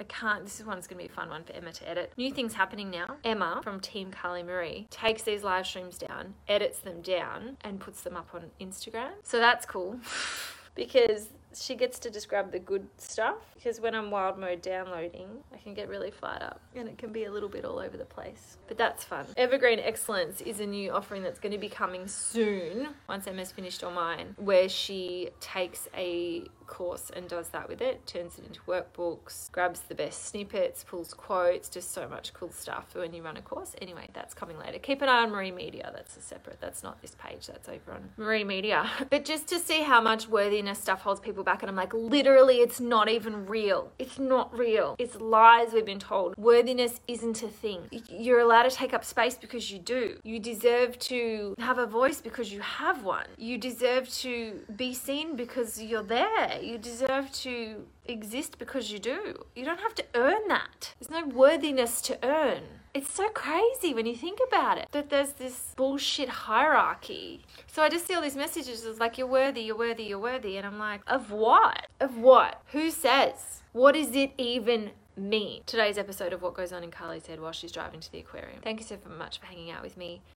I 0.00 0.04
can't. 0.04 0.44
This 0.44 0.60
is 0.60 0.66
one 0.66 0.76
that's 0.76 0.86
going 0.86 0.98
to 0.98 1.08
be 1.08 1.12
a 1.12 1.14
fun 1.14 1.28
one 1.28 1.44
for 1.44 1.52
Emma 1.52 1.72
to 1.72 1.88
edit. 1.88 2.12
New 2.16 2.32
things 2.32 2.54
happening 2.54 2.90
now. 2.90 3.16
Emma 3.24 3.60
from 3.62 3.80
Team 3.80 4.10
Carly 4.10 4.42
Marie 4.42 4.86
takes 4.90 5.22
these 5.22 5.42
live 5.42 5.66
streams 5.66 5.98
down, 5.98 6.34
edits 6.48 6.80
them 6.80 7.00
down, 7.00 7.56
and 7.62 7.80
puts 7.80 8.02
them 8.02 8.16
up 8.16 8.28
on 8.34 8.50
Instagram. 8.60 9.10
So 9.22 9.38
that's 9.38 9.64
cool 9.66 9.98
because 10.74 11.28
she 11.56 11.74
gets 11.74 11.98
to 12.00 12.10
describe 12.10 12.52
the 12.52 12.58
good 12.58 12.86
stuff 12.98 13.36
because 13.54 13.80
when 13.80 13.94
I'm 13.94 14.10
wild 14.10 14.38
mode 14.38 14.62
downloading, 14.62 15.28
I 15.52 15.58
can 15.58 15.74
get 15.74 15.88
really 15.88 16.10
fired 16.10 16.42
up 16.42 16.60
and 16.74 16.88
it 16.88 16.98
can 16.98 17.12
be 17.12 17.24
a 17.24 17.30
little 17.30 17.48
bit 17.48 17.64
all 17.64 17.78
over 17.78 17.96
the 17.96 18.04
place. 18.04 18.58
But 18.68 18.78
that's 18.78 19.04
fun. 19.04 19.26
Evergreen 19.36 19.78
Excellence 19.78 20.40
is 20.40 20.60
a 20.60 20.66
new 20.66 20.90
offering 20.90 21.22
that's 21.22 21.38
going 21.38 21.52
to 21.52 21.58
be 21.58 21.68
coming 21.68 22.06
soon 22.06 22.88
once 23.08 23.26
Emma's 23.26 23.52
finished 23.52 23.82
on 23.82 23.94
mine, 23.94 24.34
where 24.38 24.68
she 24.68 25.30
takes 25.40 25.88
a 25.96 26.44
course 26.66 27.10
and 27.14 27.28
does 27.28 27.48
that 27.50 27.68
with 27.68 27.80
it, 27.80 28.06
turns 28.06 28.38
it 28.38 28.46
into 28.46 28.60
workbooks, 28.62 29.50
grabs 29.52 29.80
the 29.80 29.94
best 29.94 30.26
snippets, 30.26 30.84
pulls 30.84 31.14
quotes, 31.14 31.68
just 31.68 31.92
so 31.92 32.08
much 32.08 32.32
cool 32.32 32.50
stuff 32.50 32.94
when 32.94 33.12
you 33.12 33.22
run 33.22 33.36
a 33.36 33.42
course. 33.42 33.74
Anyway, 33.80 34.08
that's 34.12 34.34
coming 34.34 34.58
later. 34.58 34.78
Keep 34.78 35.02
an 35.02 35.08
eye 35.08 35.22
on 35.22 35.30
Marie 35.30 35.50
Media. 35.50 35.90
That's 35.94 36.16
a 36.16 36.20
separate, 36.20 36.60
that's 36.60 36.82
not 36.82 37.00
this 37.02 37.14
page, 37.18 37.46
that's 37.46 37.68
over 37.68 37.92
on 37.92 38.10
Marie 38.16 38.44
Media. 38.44 38.90
But 39.10 39.24
just 39.24 39.46
to 39.48 39.58
see 39.60 39.82
how 39.82 40.00
much 40.00 40.28
worthiness 40.28 40.78
stuff 40.78 41.02
holds 41.02 41.20
people 41.20 41.43
back, 41.44 41.62
and 41.62 41.70
I'm 41.70 41.76
like, 41.76 41.94
literally, 41.94 42.56
it's 42.56 42.80
not 42.80 43.08
even 43.08 43.46
real. 43.46 43.92
It's 43.98 44.18
not 44.18 44.56
real. 44.56 44.96
It's 44.98 45.16
lies 45.16 45.72
we've 45.72 45.86
been 45.86 45.98
told. 45.98 46.36
Worthiness 46.36 47.00
isn't 47.08 47.42
a 47.42 47.48
thing. 47.48 47.88
You're 48.08 48.40
allowed 48.40 48.64
to 48.64 48.70
take 48.70 48.94
up 48.94 49.04
space 49.04 49.36
because 49.36 49.70
you 49.70 49.78
do. 49.78 50.18
You 50.24 50.38
deserve 50.40 50.98
to 51.00 51.54
have 51.58 51.78
a 51.78 51.86
voice 51.86 52.20
because 52.20 52.52
you 52.52 52.60
have 52.60 53.04
one. 53.04 53.26
You 53.36 53.58
deserve 53.58 54.08
to 54.24 54.60
be 54.74 54.94
seen 54.94 55.36
because 55.36 55.82
you're 55.82 56.02
there. 56.02 56.58
You 56.60 56.78
deserve 56.78 57.30
to 57.32 57.86
exist 58.06 58.58
because 58.58 58.90
you 58.90 58.98
do. 58.98 59.44
You 59.54 59.64
don't 59.64 59.80
have 59.80 59.94
to 59.96 60.04
earn 60.14 60.48
that. 60.48 60.94
There's 60.98 61.10
no 61.10 61.26
worthiness 61.26 62.00
to 62.02 62.18
earn. 62.22 62.62
It's 62.94 63.12
so 63.12 63.28
crazy 63.30 63.92
when 63.92 64.06
you 64.06 64.14
think 64.14 64.38
about 64.46 64.78
it 64.78 64.86
that 64.92 65.10
there's 65.10 65.32
this 65.32 65.74
bullshit 65.74 66.28
hierarchy. 66.28 67.42
So 67.66 67.82
I 67.82 67.88
just 67.88 68.06
see 68.06 68.14
all 68.14 68.22
these 68.22 68.36
messages 68.36 68.84
it's 68.84 69.00
like, 69.00 69.18
you're 69.18 69.26
worthy, 69.26 69.62
you're 69.62 69.76
worthy, 69.76 70.04
you're 70.04 70.20
worthy. 70.20 70.56
And 70.56 70.64
I'm 70.64 70.78
like, 70.78 71.00
of 71.08 71.32
what? 71.32 71.88
Of 71.98 72.16
what? 72.16 72.62
Who 72.66 72.92
says? 72.92 73.62
What 73.72 73.96
does 73.96 74.14
it 74.14 74.30
even 74.38 74.92
mean? 75.16 75.62
Today's 75.66 75.98
episode 75.98 76.32
of 76.32 76.40
What 76.40 76.54
Goes 76.54 76.72
On 76.72 76.84
in 76.84 76.92
Carly's 76.92 77.26
Head 77.26 77.40
while 77.40 77.50
she's 77.50 77.72
driving 77.72 77.98
to 77.98 78.12
the 78.12 78.20
aquarium. 78.20 78.60
Thank 78.62 78.78
you 78.78 78.86
so 78.86 78.96
much 79.18 79.40
for 79.40 79.46
hanging 79.46 79.72
out 79.72 79.82
with 79.82 79.96
me. 79.96 80.22